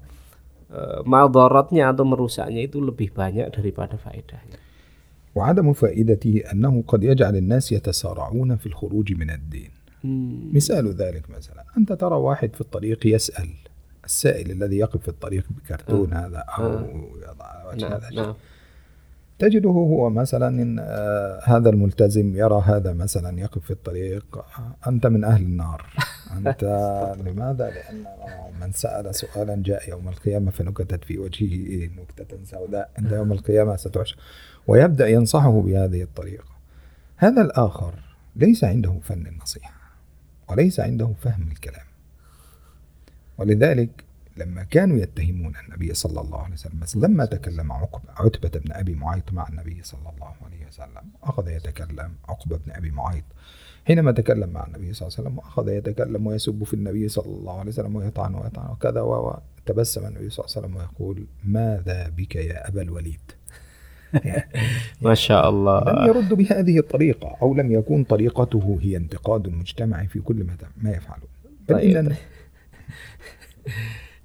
e, 0.70 1.02
maldorotnya 1.02 1.90
atau 1.90 2.06
merusaknya 2.06 2.62
itu 2.62 2.78
lebih 2.78 3.10
banyak 3.10 3.50
daripada 3.50 3.98
faedahnya. 3.98 4.61
وعدم 5.35 5.73
فائدته 5.73 6.43
أنه 6.51 6.83
قد 6.87 7.03
يجعل 7.03 7.35
الناس 7.35 7.71
يتسارعون 7.71 8.55
في 8.55 8.65
الخروج 8.65 9.13
من 9.13 9.29
الدين 9.29 9.69
مثال 10.53 10.93
ذلك 10.93 11.29
مثلا 11.29 11.65
أنت 11.77 11.93
ترى 11.93 12.15
واحد 12.15 12.55
في 12.55 12.61
الطريق 12.61 13.07
يسأل 13.07 13.49
السائل 14.05 14.51
الذي 14.51 14.77
يقف 14.77 15.01
في 15.01 15.07
الطريق 15.07 15.45
بكرتون 15.49 16.13
آه. 16.13 16.27
هذا 16.27 16.37
أو 16.37 16.65
آه. 16.65 17.09
يضع 17.29 17.71
وجه 17.71 17.89
نعم. 17.89 17.93
هذا 17.93 18.09
نعم. 18.09 18.33
تجده 19.39 19.69
هو 19.69 20.09
مثلا 20.09 20.47
إن 20.47 20.79
آه 20.79 21.39
هذا 21.43 21.69
الملتزم 21.69 22.35
يرى 22.35 22.63
هذا 22.65 22.93
مثلا 22.93 23.39
يقف 23.39 23.65
في 23.65 23.71
الطريق 23.71 24.45
أنت 24.87 25.07
من 25.07 25.23
أهل 25.23 25.43
النار 25.43 25.85
أنت 26.37 26.63
لماذا؟ 27.25 27.69
لأن 27.69 28.05
من 28.61 28.71
سأل 28.71 29.15
سؤالا 29.15 29.63
جاء 29.65 29.89
يوم 29.89 30.07
القيامة 30.07 30.51
فنكتت 30.51 31.03
في 31.03 31.17
وجهه 31.17 31.89
نكتة 31.97 32.37
سوداء 32.43 32.89
عند 32.97 33.11
يوم 33.11 33.31
القيامة 33.31 33.75
ستحشر 33.75 34.17
ويبدأ 34.67 35.07
ينصحه 35.07 35.61
بهذه 35.61 36.03
الطريقة. 36.03 36.53
هذا 37.17 37.41
الآخر 37.41 37.93
ليس 38.35 38.63
عنده 38.63 38.99
فن 39.03 39.27
النصيحة 39.27 39.73
وليس 40.49 40.79
عنده 40.79 41.13
فهم 41.21 41.47
الكلام. 41.51 41.85
ولذلك 43.37 44.03
لما 44.37 44.63
كانوا 44.63 44.97
يتهمون 44.97 45.53
النبي 45.65 45.93
صلى 45.93 46.21
الله 46.21 46.43
عليه 46.43 46.53
وسلم 46.53 47.03
لما 47.03 47.25
تكلم 47.25 47.71
عقبة 47.71 48.09
عتبة 48.17 48.59
بن 48.59 48.71
أبي 48.71 48.95
معيط 48.95 49.33
مع 49.33 49.47
النبي 49.47 49.83
صلى 49.83 50.09
الله 50.09 50.33
عليه 50.45 50.67
وسلم 50.67 51.11
أخذ 51.23 51.47
يتكلم 51.47 52.11
عقبة 52.29 52.57
بن 52.57 52.71
أبي 52.71 52.91
معيط. 52.91 53.23
حينما 53.85 54.11
تكلم 54.11 54.49
مع 54.49 54.65
النبي 54.65 54.93
صلى 54.93 55.07
الله 55.07 55.17
عليه 55.19 55.29
وسلم 55.29 55.39
أخذ 55.39 55.69
يتكلم 55.69 56.27
ويسب 56.27 56.63
في 56.63 56.73
النبي 56.73 57.07
صلى 57.09 57.25
الله 57.25 57.59
عليه 57.59 57.71
وسلم 57.71 57.95
ويطعن 57.95 58.35
ويطعن 58.35 58.71
وكذا 58.71 59.01
وتبسم 59.01 60.05
النبي 60.05 60.29
صلى 60.29 60.45
الله 60.45 60.57
عليه 60.57 60.67
وسلم 60.67 60.75
ويقول 60.75 61.27
ماذا 61.43 62.09
بك 62.09 62.35
يا 62.35 62.67
أبا 62.67 62.81
الوليد؟ 62.81 63.31
ما 65.06 65.14
شاء 65.14 65.48
الله 65.48 65.78
لم 65.84 66.08
يرد 66.08 66.34
بهذه 66.34 66.78
الطريقة 66.78 67.36
أو 67.42 67.54
لم 67.54 67.72
يكن 67.72 68.04
طريقته 68.04 68.78
هي 68.82 68.96
انتقاد 68.96 69.46
المجتمع 69.46 70.04
في 70.06 70.20
كل 70.20 70.46
ما 70.76 70.90
يفعله 70.90 71.28
بل 71.68 71.74
إن 71.76 72.16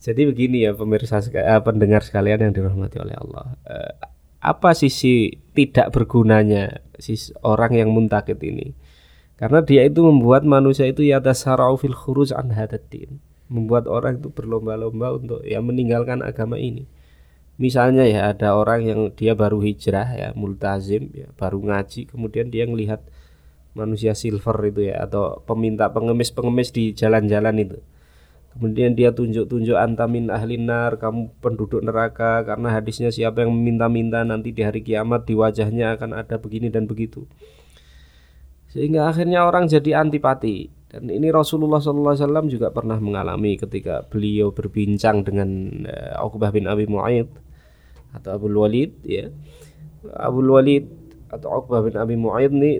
Jadi 0.03 0.27
begini 0.27 0.67
ya 0.67 0.75
pemirsa 0.75 1.23
eh, 1.31 1.63
pendengar 1.63 2.03
sekalian 2.03 2.43
yang 2.43 2.51
dirahmati 2.51 2.99
oleh 2.99 3.15
Allah. 3.15 3.55
Eh, 3.63 3.91
apa 4.43 4.75
sisi 4.75 5.31
tidak 5.55 5.95
bergunanya 5.95 6.83
sisi 6.99 7.31
orang 7.39 7.79
yang 7.79 7.95
muntakit 7.95 8.36
ini? 8.43 8.75
Karena 9.39 9.63
dia 9.63 9.88
itu 9.88 10.03
membuat 10.03 10.43
manusia 10.43 10.91
itu 10.91 11.07
ya 11.07 11.23
tasarau 11.23 11.79
fil 11.79 11.95
khuruj 11.95 12.36
an 12.36 12.51
hadatin. 12.51 13.23
Membuat 13.47 13.88
orang 13.88 14.19
itu 14.19 14.27
berlomba-lomba 14.27 15.15
untuk 15.15 15.39
ya 15.47 15.63
meninggalkan 15.63 16.19
agama 16.19 16.59
ini. 16.59 16.83
Misalnya 17.58 18.06
ya 18.06 18.30
ada 18.30 18.54
orang 18.54 18.86
yang 18.86 19.00
dia 19.18 19.34
baru 19.34 19.58
hijrah 19.58 20.08
ya 20.14 20.28
multazim 20.38 21.10
ya 21.10 21.26
baru 21.34 21.58
ngaji 21.58 22.06
kemudian 22.06 22.54
dia 22.54 22.64
melihat 22.70 23.02
manusia 23.74 24.14
silver 24.14 24.54
itu 24.70 24.94
ya 24.94 25.02
atau 25.02 25.42
peminta 25.42 25.90
pengemis-pengemis 25.90 26.70
di 26.70 26.94
jalan-jalan 26.94 27.58
itu 27.58 27.78
Kemudian 28.58 28.98
dia 28.98 29.14
tunjuk-tunjuk 29.14 29.78
antamin 29.78 30.34
ahlinar, 30.34 30.98
kamu 30.98 31.30
penduduk 31.38 31.78
neraka 31.78 32.42
karena 32.42 32.74
hadisnya 32.74 33.14
siapa 33.14 33.46
yang 33.46 33.54
meminta-minta 33.54 34.26
nanti 34.26 34.50
di 34.50 34.66
hari 34.66 34.82
kiamat 34.82 35.30
di 35.30 35.38
wajahnya 35.38 35.94
akan 35.94 36.18
ada 36.18 36.42
begini 36.42 36.66
dan 36.66 36.90
begitu. 36.90 37.22
Sehingga 38.66 39.14
akhirnya 39.14 39.46
orang 39.46 39.70
jadi 39.70 40.02
antipati. 40.02 40.74
Dan 40.90 41.06
ini 41.06 41.30
Rasulullah 41.30 41.78
SAW 41.78 42.50
juga 42.50 42.74
pernah 42.74 42.98
mengalami 42.98 43.54
ketika 43.60 44.02
beliau 44.10 44.50
berbincang 44.50 45.22
dengan 45.22 45.84
uh, 45.86 46.26
Uqbah 46.26 46.50
bin 46.50 46.66
Abi 46.66 46.90
Mu'ayyid 46.90 47.30
atau 48.13 48.38
Abu 48.38 48.47
Walid 48.49 48.93
ya. 49.05 49.31
Abu 50.13 50.43
Walid 50.43 50.89
atau 51.31 51.63
Uqbah 51.63 51.81
bin 51.81 51.95
Abi 51.97 52.15
Mu'ayyid 52.19 52.53
ini 52.53 52.71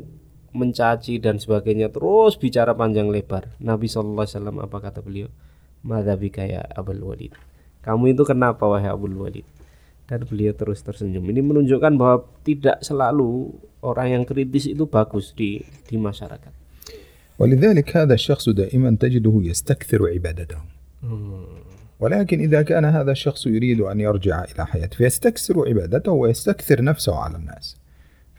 mencaci 0.53 1.17
dan 1.17 1.41
sebagainya 1.41 1.89
terus 1.89 2.38
bicara 2.38 2.77
panjang 2.77 3.10
lebar. 3.10 3.58
Nabi 3.58 3.89
SAW 3.89 4.23
apa 4.62 4.77
kata 4.77 5.01
beliau? 5.01 5.32
Madhabika 5.84 6.47
ya 6.47 6.63
Abul 6.73 7.03
Walid 7.03 7.36
Kamu 7.84 8.15
itu 8.15 8.23
kenapa 8.23 8.63
wahai 8.63 8.88
Abul 8.88 9.19
Walid 9.19 9.43
Dan 10.08 10.23
beliau 10.23 10.56
terus 10.56 10.79
tersenyum 10.79 11.27
Ini 11.27 11.43
menunjukkan 11.43 11.93
bahwa 11.99 12.23
tidak 12.47 12.79
selalu 12.79 13.51
Orang 13.84 14.15
yang 14.15 14.23
kritis 14.23 14.71
itu 14.71 14.88
bagus 14.88 15.36
di, 15.36 15.62
di 15.86 15.99
masyarakat 15.99 16.63
ولذلك 17.34 17.97
هذا 17.97 18.13
الشخص 18.13 18.49
دائما 18.49 18.97
تجده 19.01 19.34
يستكثر 19.41 19.99
عبادته 20.06 20.58
ولكن 22.00 22.40
إذا 22.40 22.62
كان 22.62 22.84
هذا 22.84 23.12
الشخص 23.12 23.46
يريد 23.46 23.80
أن 23.80 24.00
يرجع 24.00 24.44
إلى 24.44 24.66
حياته 24.66 24.96
فيستكثر 24.96 25.68
عبادته 25.68 26.12
ويستكثر 26.12 26.84
نفسه 26.84 27.16
على 27.16 27.37
الناس. 27.37 27.76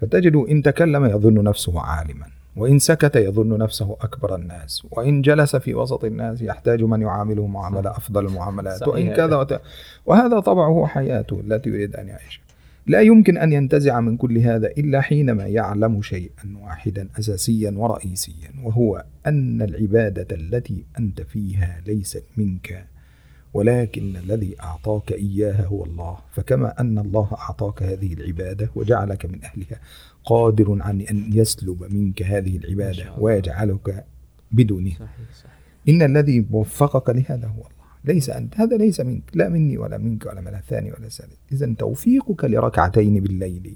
فتجد 0.01 0.35
إن 0.35 0.61
تكلم 0.61 1.05
يظن 1.05 1.43
نفسه 1.43 1.81
عالما 1.81 2.25
وإن 2.55 2.79
سكت 2.79 3.15
يظن 3.15 3.57
نفسه 3.57 3.97
أكبر 4.01 4.35
الناس 4.35 4.87
وإن 4.91 5.21
جلس 5.21 5.55
في 5.55 5.75
وسط 5.75 6.03
الناس 6.03 6.41
يحتاج 6.41 6.83
من 6.83 7.01
يعامله 7.01 7.47
معاملة 7.47 7.91
أفضل 7.91 8.25
المعاملات 8.25 8.87
وإن 8.87 9.13
كذا 9.13 9.35
وت... 9.35 9.61
وهذا 10.05 10.39
طبعه 10.39 10.85
حياته 10.85 11.39
التي 11.39 11.69
يريد 11.69 11.95
أن 11.95 12.07
يعيش. 12.07 12.41
لا 12.87 13.01
يمكن 13.01 13.37
أن 13.37 13.53
ينتزع 13.53 13.99
من 13.99 14.17
كل 14.17 14.37
هذا 14.37 14.67
إلا 14.67 15.01
حينما 15.01 15.47
يعلم 15.47 16.01
شيئا 16.01 16.57
واحدا 16.63 17.07
أساسيا 17.19 17.71
ورئيسيا 17.71 18.51
وهو 18.63 19.03
أن 19.27 19.61
العبادة 19.61 20.35
التي 20.35 20.83
أنت 20.99 21.21
فيها 21.21 21.81
ليست 21.87 22.23
منك. 22.37 22.85
ولكن 23.53 24.15
الذي 24.15 24.55
أعطاك 24.63 25.11
إياها 25.11 25.65
هو 25.65 25.83
الله. 25.83 26.17
فكما 26.31 26.79
أن 26.79 26.97
الله 26.97 27.27
أعطاك 27.31 27.83
هذه 27.83 28.13
العبادة 28.13 28.69
وجعلك 28.75 29.25
من 29.25 29.43
أهلها 29.43 29.79
قادر 30.25 30.77
عن 30.81 31.01
أن 31.01 31.29
يسلب 31.33 31.93
منك 31.93 32.23
هذه 32.23 32.57
العبادة 32.57 33.13
ويجعلك 33.17 34.05
بدونها 34.51 34.95
صحيح 34.95 35.09
صحيح. 35.39 35.59
إن 35.89 36.01
الذي 36.01 36.45
وفقك 36.51 37.09
لهذا 37.09 37.47
هو 37.47 37.61
الله. 37.61 37.79
ليس 38.05 38.29
أنت 38.29 38.59
هذا 38.59 38.77
ليس 38.77 38.99
منك 38.99 39.23
لا 39.33 39.49
مني 39.49 39.77
ولا 39.77 39.97
منك 39.97 40.25
ولا 40.25 40.41
من 40.41 40.55
الثاني 40.55 40.91
ولا 40.91 41.05
الثالث. 41.05 41.37
إذا 41.51 41.75
توفيقك 41.79 42.43
لركعتين 42.43 43.19
بالليل 43.19 43.75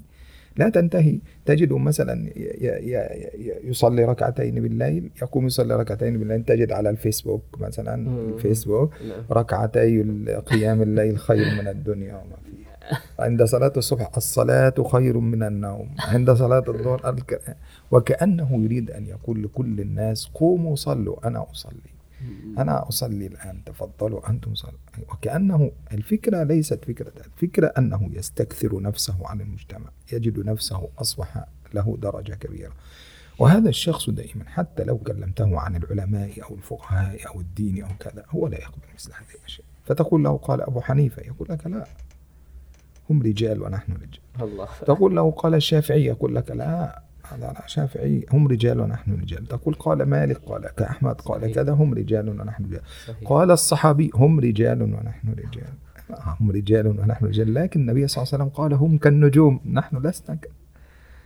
لا 0.56 0.68
تنتهي. 0.68 1.18
تجد 1.46 1.72
مثلا 1.72 2.30
يصلي 3.64 4.04
ركعتين 4.04 4.54
بالليل 4.54 5.10
يقوم 5.22 5.46
يصلي 5.46 5.76
ركعتين 5.76 6.18
بالليل. 6.18 6.44
تجد 6.44 6.72
على 6.72 6.90
الفيسبوك 6.90 7.42
مثلا 7.60 7.94
الفيسبوك. 8.34 8.92
ركعتي 9.30 10.02
قيام 10.46 10.82
الليل 10.82 11.18
خير 11.18 11.62
من 11.62 11.68
الدنيا 11.68 12.14
وما 12.14 12.36
فيها. 12.44 13.00
عند 13.18 13.42
صلاة 13.42 13.72
الصبح 13.76 14.10
الصلاة 14.16 14.74
خير 14.92 15.18
من 15.18 15.42
النوم. 15.42 15.88
عند 15.98 16.30
صلاة 16.30 16.64
الظهر 16.68 17.16
وكأنه 17.90 18.64
يريد 18.64 18.90
أن 18.90 19.06
يقول 19.06 19.42
لكل 19.42 19.80
الناس 19.80 20.30
قوموا 20.34 20.76
صلوا 20.76 21.26
أنا 21.26 21.46
أصلي. 21.50 21.93
أنا 22.58 22.88
أصلي 22.88 23.26
الآن 23.26 23.64
تفضلوا 23.64 24.30
أنتم 24.30 24.54
صلوا 24.54 24.78
وكأنه 25.08 25.72
الفكرة 25.92 26.42
ليست 26.42 26.84
فكرة 26.84 27.12
الفكرة 27.26 27.66
أنه 27.78 28.10
يستكثر 28.12 28.82
نفسه 28.82 29.28
عن 29.28 29.40
المجتمع 29.40 29.90
يجد 30.12 30.38
نفسه 30.38 30.88
أصبح 30.98 31.44
له 31.74 31.96
درجة 32.02 32.32
كبيرة. 32.32 32.72
وهذا 33.38 33.68
الشخص 33.68 34.10
دائما 34.10 34.44
حتى 34.48 34.84
لو 34.84 34.98
كلمته 34.98 35.58
عن 35.60 35.76
العلماء 35.76 36.42
أو 36.42 36.54
الفقهاء 36.54 37.28
أو 37.28 37.40
الدين 37.40 37.84
أو 37.84 37.90
كذا 38.00 38.24
هو 38.30 38.48
لا 38.48 38.58
يقبل 38.58 38.86
مثل 38.94 39.12
هذه 39.12 39.38
الأشياء. 39.40 39.66
فتقول 39.84 40.24
له 40.24 40.36
قال 40.36 40.60
أبو 40.60 40.80
حنيفة 40.80 41.22
يقول 41.22 41.48
لك 41.50 41.66
لا 41.66 41.86
هم 43.10 43.22
رجال 43.22 43.62
ونحن 43.62 43.92
رجال. 43.92 44.20
الله. 44.40 44.68
تقول 44.86 45.16
له 45.16 45.30
قال 45.30 45.54
الشافعي 45.54 46.04
يقول 46.04 46.34
لك 46.34 46.50
لا 46.50 47.03
هذا 47.24 47.54
شافعي 47.66 48.26
هم 48.32 48.48
رجال 48.48 48.80
ونحن 48.80 49.20
رجال. 49.20 49.46
تقول 49.46 49.74
قال 49.74 50.02
مالك 50.02 50.38
قال 50.46 50.68
كأحمد 50.76 51.20
قال 51.20 51.52
كذا 51.52 51.72
هم 51.72 51.94
رجال 51.94 52.28
ونحن 52.28 52.64
رجال. 52.64 52.82
قال 53.24 53.50
الصحابي 53.50 54.10
هم 54.14 54.40
رجال 54.40 54.82
ونحن 54.82 55.28
رجال. 55.28 55.72
هم 56.40 56.50
رجال 56.50 56.86
ونحن 56.86 57.26
رجال. 57.26 57.54
لكن 57.54 57.80
النبي 57.80 58.08
صلى 58.08 58.22
الله 58.22 58.34
عليه 58.34 58.44
وسلم 58.44 58.48
قال 58.54 58.72
هم 58.74 58.98
كالنجوم 58.98 59.60
نحن 59.72 59.96
لسنا 60.06 60.38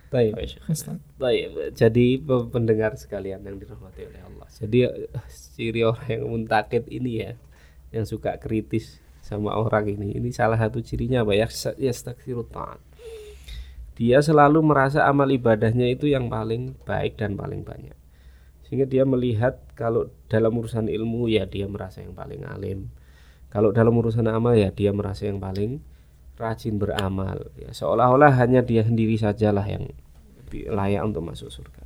Baik, 0.09 0.57
Baik, 1.21 1.77
jadi 1.77 2.17
pendengar 2.49 2.97
sekalian 2.97 3.45
yang 3.45 3.61
dirahmati 3.61 4.09
oleh 4.09 4.21
Allah. 4.25 4.49
Jadi 4.57 4.89
ciri 5.53 5.85
orang 5.85 6.09
yang 6.09 6.25
muntakit 6.25 6.89
ini 6.89 7.21
ya, 7.21 7.37
yang 7.93 8.09
suka 8.09 8.33
kritis 8.41 8.97
sama 9.21 9.53
orang 9.53 9.85
ini. 9.85 10.17
Ini 10.17 10.33
salah 10.33 10.57
satu 10.57 10.81
cirinya 10.81 11.21
apa? 11.21 11.37
Ya? 11.37 11.45
Ya 11.77 11.93
Dia 13.99 14.23
selalu 14.23 14.63
merasa 14.63 15.03
amal 15.03 15.27
ibadahnya 15.27 15.91
itu 15.91 16.07
yang 16.07 16.31
paling 16.31 16.79
baik 16.87 17.19
dan 17.19 17.35
paling 17.35 17.67
banyak. 17.67 17.95
Sehingga 18.63 18.87
dia 18.87 19.03
melihat 19.03 19.59
kalau 19.75 20.07
dalam 20.31 20.55
urusan 20.55 20.87
ilmu 20.87 21.27
ya 21.27 21.43
dia 21.43 21.67
merasa 21.67 21.99
yang 21.99 22.15
paling 22.15 22.47
alim. 22.47 22.87
Kalau 23.51 23.75
dalam 23.75 23.91
urusan 23.99 24.23
amal 24.31 24.55
ya 24.55 24.71
dia 24.71 24.95
merasa 24.95 25.27
yang 25.27 25.43
paling 25.43 25.83
rajin 26.39 26.79
beramal 26.79 27.51
ya 27.59 27.75
seolah-olah 27.75 28.31
hanya 28.39 28.63
dia 28.63 28.87
sendiri 28.87 29.19
sajalah 29.19 29.67
yang 29.67 29.91
layak 30.71 31.03
untuk 31.03 31.27
masuk 31.27 31.51
surga 31.51 31.83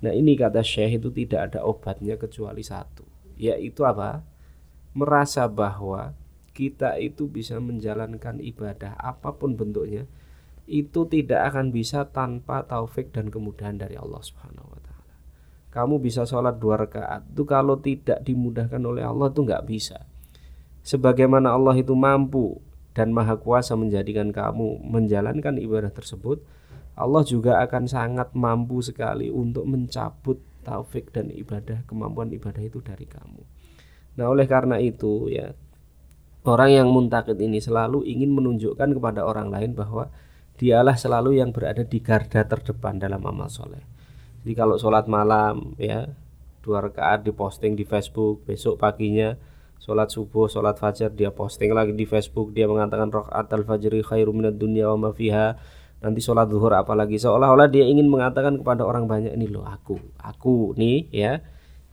nah 0.00 0.16
ini 0.16 0.32
kata 0.32 0.64
Syekh 0.64 1.04
itu 1.04 1.12
tidak 1.12 1.52
ada 1.52 1.68
obatnya 1.68 2.16
kecuali 2.16 2.64
satu 2.64 3.04
yaitu 3.36 3.84
apa 3.84 4.24
merasa 4.96 5.44
bahwa 5.44 6.16
kita 6.56 6.96
itu 6.96 7.28
bisa 7.28 7.60
menjalankan 7.60 8.40
ibadah 8.40 8.96
apa 8.96 9.36
pun 9.36 9.54
bentuknya 9.54 10.08
itu 10.70 11.10
tidak 11.10 11.50
akan 11.50 11.74
bisa 11.74 12.06
tanpa 12.14 12.62
taufik 12.62 13.10
dan 13.10 13.26
kemudahan 13.26 13.74
dari 13.74 13.98
Allah 13.98 14.22
Subhanahu 14.22 14.70
wa 14.70 14.78
taala. 14.78 15.14
Kamu 15.74 15.98
bisa 15.98 16.22
sholat 16.22 16.62
dua 16.62 16.78
rakaat 16.78 17.26
itu 17.26 17.42
kalau 17.42 17.82
tidak 17.82 18.22
dimudahkan 18.22 18.78
oleh 18.78 19.02
Allah 19.02 19.34
itu 19.34 19.42
nggak 19.42 19.66
bisa. 19.66 20.06
Sebagaimana 20.86 21.50
Allah 21.50 21.74
itu 21.74 21.92
mampu 21.98 22.62
dan 22.94 23.14
maha 23.14 23.38
kuasa 23.38 23.78
menjadikan 23.78 24.34
kamu 24.34 24.82
menjalankan 24.82 25.58
ibadah 25.58 25.94
tersebut 25.94 26.42
Allah 26.98 27.22
juga 27.22 27.62
akan 27.62 27.86
sangat 27.86 28.34
mampu 28.34 28.82
sekali 28.82 29.30
untuk 29.30 29.64
mencabut 29.64 30.42
taufik 30.66 31.14
dan 31.14 31.30
ibadah 31.30 31.86
kemampuan 31.86 32.28
ibadah 32.34 32.60
itu 32.60 32.82
dari 32.82 33.06
kamu 33.06 33.42
nah 34.18 34.26
oleh 34.26 34.44
karena 34.50 34.82
itu 34.82 35.30
ya 35.30 35.54
orang 36.44 36.70
yang 36.74 36.88
muntakid 36.90 37.38
ini 37.38 37.62
selalu 37.62 38.02
ingin 38.04 38.34
menunjukkan 38.34 38.90
kepada 38.90 39.22
orang 39.22 39.48
lain 39.54 39.72
bahwa 39.72 40.10
dialah 40.60 41.00
selalu 41.00 41.40
yang 41.40 41.56
berada 41.56 41.80
di 41.80 42.04
garda 42.04 42.44
terdepan 42.44 43.00
dalam 43.00 43.24
amal 43.24 43.48
soleh 43.48 43.80
jadi 44.44 44.52
kalau 44.52 44.76
sholat 44.76 45.08
malam 45.08 45.72
ya 45.80 46.12
dua 46.60 46.84
rakaat 46.84 47.24
diposting 47.24 47.72
di 47.72 47.88
Facebook 47.88 48.44
besok 48.44 48.76
paginya 48.76 49.40
sholat 49.80 50.12
subuh, 50.12 50.44
sholat 50.44 50.76
fajar 50.76 51.08
dia 51.08 51.32
posting 51.32 51.72
lagi 51.72 51.96
di 51.96 52.04
Facebook 52.04 52.52
dia 52.52 52.68
mengatakan 52.68 53.08
rakaat 53.08 53.48
al 53.56 53.64
fajri 53.64 54.04
khairu 54.04 54.36
minad 54.36 54.60
dunya 54.60 54.92
wa 54.92 55.08
ma 55.08 55.10
fiha 55.16 55.56
nanti 56.04 56.20
sholat 56.20 56.52
zuhur 56.52 56.76
apalagi 56.76 57.16
seolah-olah 57.16 57.72
dia 57.72 57.88
ingin 57.88 58.12
mengatakan 58.12 58.60
kepada 58.60 58.84
orang 58.84 59.08
banyak 59.08 59.32
ini 59.32 59.48
loh 59.48 59.64
aku 59.64 59.96
aku 60.20 60.76
nih 60.76 61.08
ya 61.08 61.40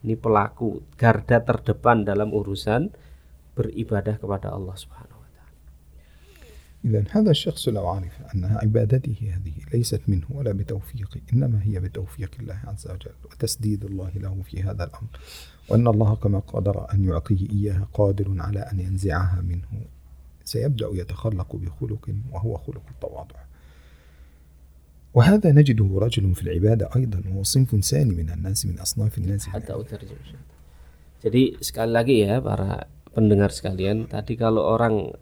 ini 0.03 0.15
pelaku 0.19 0.83
garda 0.99 1.41
terdepan 1.43 2.03
dalam 2.03 2.31
urusan 2.35 2.91
beribadah 3.57 4.21
kepada 4.21 4.53
Allah 4.53 4.77
Subhanahu. 4.77 5.06
إذا 6.85 7.03
هذا 7.11 7.31
الشخص 7.31 7.67
لو 7.69 7.87
عرف 7.87 8.21
أن 8.35 8.45
عبادته 8.45 9.15
هذه 9.21 9.53
ليست 9.73 10.01
منه 10.07 10.25
ولا 10.29 10.51
بتوفيقه 10.51 11.21
إنما 11.33 11.63
هي 11.63 11.79
بتوفيق 11.79 12.31
الله 12.39 12.59
عز 12.63 12.87
وجل 12.87 13.11
وتسديد 13.25 13.85
الله 13.85 14.11
له 14.15 14.41
في 14.45 14.63
هذا 14.63 14.83
الأمر. 14.83 15.09
وأن 15.69 15.87
الله 15.87 16.15
كما 16.15 16.39
قدر 16.39 16.93
أن 16.93 17.03
يعطيه 17.03 17.49
إياها 17.49 17.87
قادر 17.93 18.35
على 18.39 18.59
أن 18.59 18.79
ينزعها 18.79 19.41
منه. 19.41 19.67
سيبدأ 20.45 20.87
يتخلق 20.91 21.55
بخلق 21.55 22.09
وهو 22.31 22.57
خلق 22.57 22.83
التواضع. 22.91 23.39
وهذا 25.13 25.51
نجده 25.51 25.89
رجل 25.99 26.35
في 26.35 26.41
العبادة 26.41 26.89
أيضا 26.95 27.21
وهو 27.29 27.43
صنف 27.43 27.75
ثاني 27.75 28.13
من 28.13 28.29
الناس 28.29 28.65
من 28.65 28.79
أصناف 28.79 29.17
الناس. 29.17 29.47
حتى 29.47 29.73
أترجم 29.73 30.15
Jadi 31.17 31.57
sekali 31.65 31.91
lagi 31.97 32.15
ya 32.21 32.37
para 32.37 32.85
pendengar 33.09 33.49
sekalian, 33.49 34.05
tadi 34.05 34.37
kalau 34.37 34.61
orang 34.61 35.17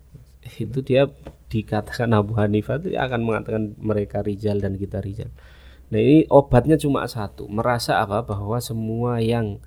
itu 0.59 0.83
dia 0.83 1.07
dikatakan 1.54 2.10
Abu 2.14 2.36
Hanifah 2.38 2.80
itu 2.82 2.94
akan 2.96 3.20
mengatakan 3.22 3.74
mereka 3.80 4.22
rijal 4.22 4.58
dan 4.58 4.76
kita 4.76 5.02
rijal. 5.02 5.30
Nah 5.90 5.98
ini 5.98 6.26
obatnya 6.30 6.78
cuma 6.78 7.02
satu, 7.10 7.50
merasa 7.50 7.98
apa 7.98 8.22
bahwa 8.22 8.58
semua 8.62 9.18
yang 9.18 9.58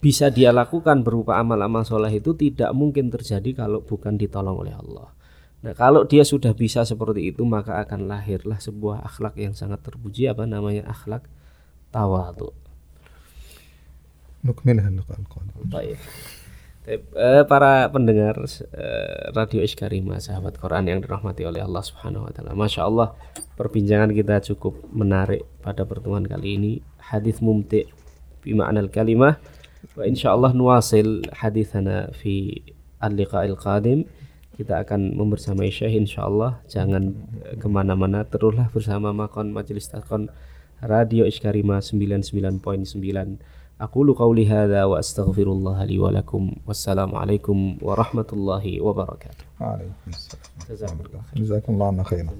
bisa 0.00 0.32
dia 0.32 0.48
lakukan 0.50 1.04
berupa 1.04 1.36
amal-amal 1.36 1.84
soleh 1.84 2.08
itu 2.16 2.32
tidak 2.32 2.72
mungkin 2.72 3.12
terjadi 3.12 3.66
kalau 3.66 3.84
bukan 3.84 4.16
ditolong 4.16 4.56
oleh 4.56 4.72
Allah. 4.72 5.12
Nah 5.60 5.76
kalau 5.76 6.08
dia 6.08 6.24
sudah 6.24 6.56
bisa 6.56 6.88
seperti 6.88 7.28
itu 7.28 7.44
maka 7.44 7.76
akan 7.84 8.08
lahirlah 8.08 8.56
sebuah 8.56 9.04
akhlak 9.04 9.36
yang 9.36 9.52
sangat 9.52 9.84
terpuji 9.84 10.24
apa 10.32 10.48
namanya 10.48 10.88
akhlak 10.88 11.28
tawadu. 11.92 12.56
نكملها 14.44 14.88
اللقاء 14.88 15.18
القادم. 15.20 15.68
Baik. 15.68 15.98
Eh, 16.85 17.01
para 17.49 17.89
pendengar 17.89 18.37
eh, 18.45 19.33
Radio 19.33 19.65
Iskarima 19.65 20.21
sahabat 20.21 20.61
Quran 20.61 20.85
yang 20.85 21.01
dirahmati 21.01 21.41
oleh 21.41 21.65
Allah 21.65 21.81
Subhanahu 21.81 22.29
wa 22.29 22.31
taala. 22.31 22.53
Masya 22.53 22.85
Allah 22.85 23.17
perbincangan 23.57 24.13
kita 24.13 24.37
cukup 24.53 24.85
menarik 24.93 25.41
pada 25.65 25.81
pertemuan 25.81 26.21
kali 26.29 26.61
ini. 26.61 26.73
Hadis 27.01 27.41
mumti 27.41 27.89
ma'nal 28.45 28.93
kalimah 28.93 29.41
Wa 29.93 30.09
insyaallah 30.09 30.57
nuwasil 30.57 31.29
hadithana 31.29 32.09
fi 32.17 32.65
al-liqa'il 32.97 33.53
qadim. 33.53 34.09
Kita 34.57 34.81
akan 34.81 35.13
membersamai 35.13 35.69
Syekh 35.69 35.93
insyaallah. 35.93 36.65
Jangan 36.65 37.13
eh, 37.45 37.55
ke 37.61 37.67
mana-mana, 37.69 38.25
teruslah 38.25 38.69
bersama 38.73 39.13
Makon 39.13 39.53
Majelis 39.53 39.85
Takon 39.85 40.33
Radio 40.81 41.29
Iskarima 41.29 41.81
99.9. 41.81 42.61
Aku 43.75 44.07
lu 44.07 44.15
qauli 44.15 44.47
hadza 44.47 44.87
wa 44.87 45.03
astaghfirullah 45.03 45.83
li 45.83 45.99
wa 45.99 46.07
lakum. 46.07 46.55
Wassalamualaikum 46.63 47.75
warahmatullahi 47.83 48.79
wabarakatuh. 48.79 49.43
Waalaikumsalam. 49.59 50.95
Jazakumullah 51.35 52.07
khairan. 52.07 52.31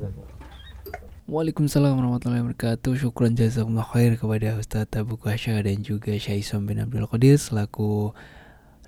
Waalaikumsalam 1.27 1.91
warahmatullahi 1.99 2.39
wabarakatuh 2.39 2.95
Syukran 2.95 3.35
jazakumullah 3.35 3.83
khair 3.83 4.15
kepada 4.15 4.55
Ustaz 4.55 4.87
Abu 4.95 5.19
Qasya 5.19 5.59
dan 5.59 5.83
juga 5.83 6.15
Syaisom 6.15 6.63
bin 6.63 6.79
Abdul 6.79 7.03
Qadir 7.03 7.35
Selaku 7.35 8.15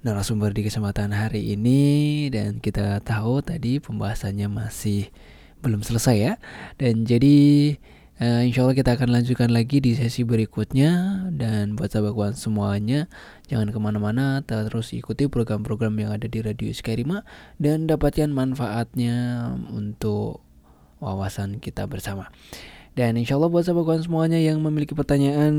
narasumber 0.08 0.56
di 0.56 0.64
kesempatan 0.64 1.12
hari 1.12 1.52
ini 1.52 2.30
Dan 2.32 2.64
kita 2.64 3.04
tahu 3.04 3.44
tadi 3.44 3.84
pembahasannya 3.84 4.48
masih 4.48 5.12
belum 5.60 5.84
selesai 5.84 6.16
ya 6.16 6.34
Dan 6.80 7.04
jadi 7.04 7.76
uh, 8.22 8.42
insya 8.46 8.66
Allah 8.66 8.78
kita 8.78 8.98
akan 8.98 9.10
lanjutkan 9.14 9.50
lagi 9.50 9.82
di 9.82 9.94
sesi 9.94 10.22
berikutnya 10.26 11.24
Dan 11.34 11.78
buat 11.78 11.94
sahabat 11.94 12.38
semuanya 12.38 13.10
Jangan 13.50 13.70
ke 13.74 13.80
mana-mana 13.80 14.42
terus 14.46 14.94
ikuti 14.94 15.30
program-program 15.30 15.94
yang 15.98 16.12
ada 16.14 16.26
di 16.30 16.42
Radio 16.42 16.70
Skyrima 16.74 17.26
Dan 17.62 17.86
dapatkan 17.86 18.30
manfaatnya 18.30 19.50
untuk 19.70 20.42
wawasan 20.98 21.62
kita 21.62 21.86
bersama. 21.86 22.34
Dan 22.98 23.14
insya 23.14 23.38
Allah 23.38 23.54
buat 23.54 23.62
sahabat 23.62 23.86
kawan 23.86 24.02
semuanya 24.02 24.42
yang 24.42 24.58
memiliki 24.58 24.98
pertanyaan 24.98 25.54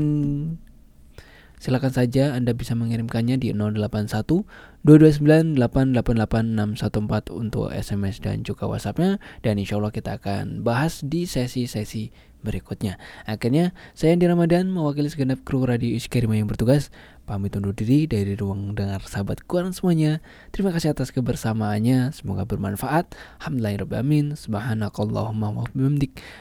Silakan 1.59 1.91
saja 1.91 2.39
Anda 2.39 2.55
bisa 2.55 2.71
mengirimkannya 2.71 3.35
di 3.35 3.51
081 3.51 4.47
229 4.87 5.59
888614 5.59 7.35
untuk 7.35 7.67
SMS 7.67 8.23
dan 8.23 8.47
juga 8.47 8.63
WhatsAppnya 8.71 9.19
dan 9.43 9.59
insya 9.59 9.75
Allah 9.75 9.91
kita 9.91 10.23
akan 10.23 10.63
bahas 10.63 11.03
di 11.03 11.27
sesi-sesi 11.27 12.15
berikutnya. 12.41 12.99
Akhirnya, 13.27 13.75
saya 13.93 14.15
Andi 14.15 14.27
Ramadan 14.27 14.71
mewakili 14.71 15.11
segenap 15.11 15.43
kru 15.43 15.67
Radio 15.67 15.91
Iskarima 15.91 16.35
yang 16.39 16.47
bertugas 16.47 16.91
pamit 17.29 17.53
undur 17.53 17.77
diri 17.77 18.09
dari 18.09 18.33
ruang 18.33 18.73
dengar 18.73 19.05
sahabat 19.05 19.45
kuaran 19.45 19.69
semuanya. 19.75 20.23
Terima 20.49 20.73
kasih 20.73 20.97
atas 20.97 21.13
kebersamaannya. 21.13 22.09
Semoga 22.15 22.49
bermanfaat. 22.49 23.13
Alhamdulillahirrahmanirrahim. 23.43 24.33
Subhanakallahumma 24.33 25.47
wa. 25.53 25.65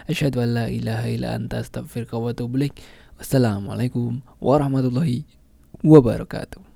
Asyhadu 0.08 0.40
an 0.40 0.48
la 0.56 0.66
ilaha 0.72 1.06
illa 1.12 1.36
anta 1.36 1.60
astaghfiruka 1.60 2.16
wa. 2.16 2.32
Wassalamualaikum 3.18 4.22
warahmatullahi 4.38 5.26
wabarakatuh. 5.82 6.67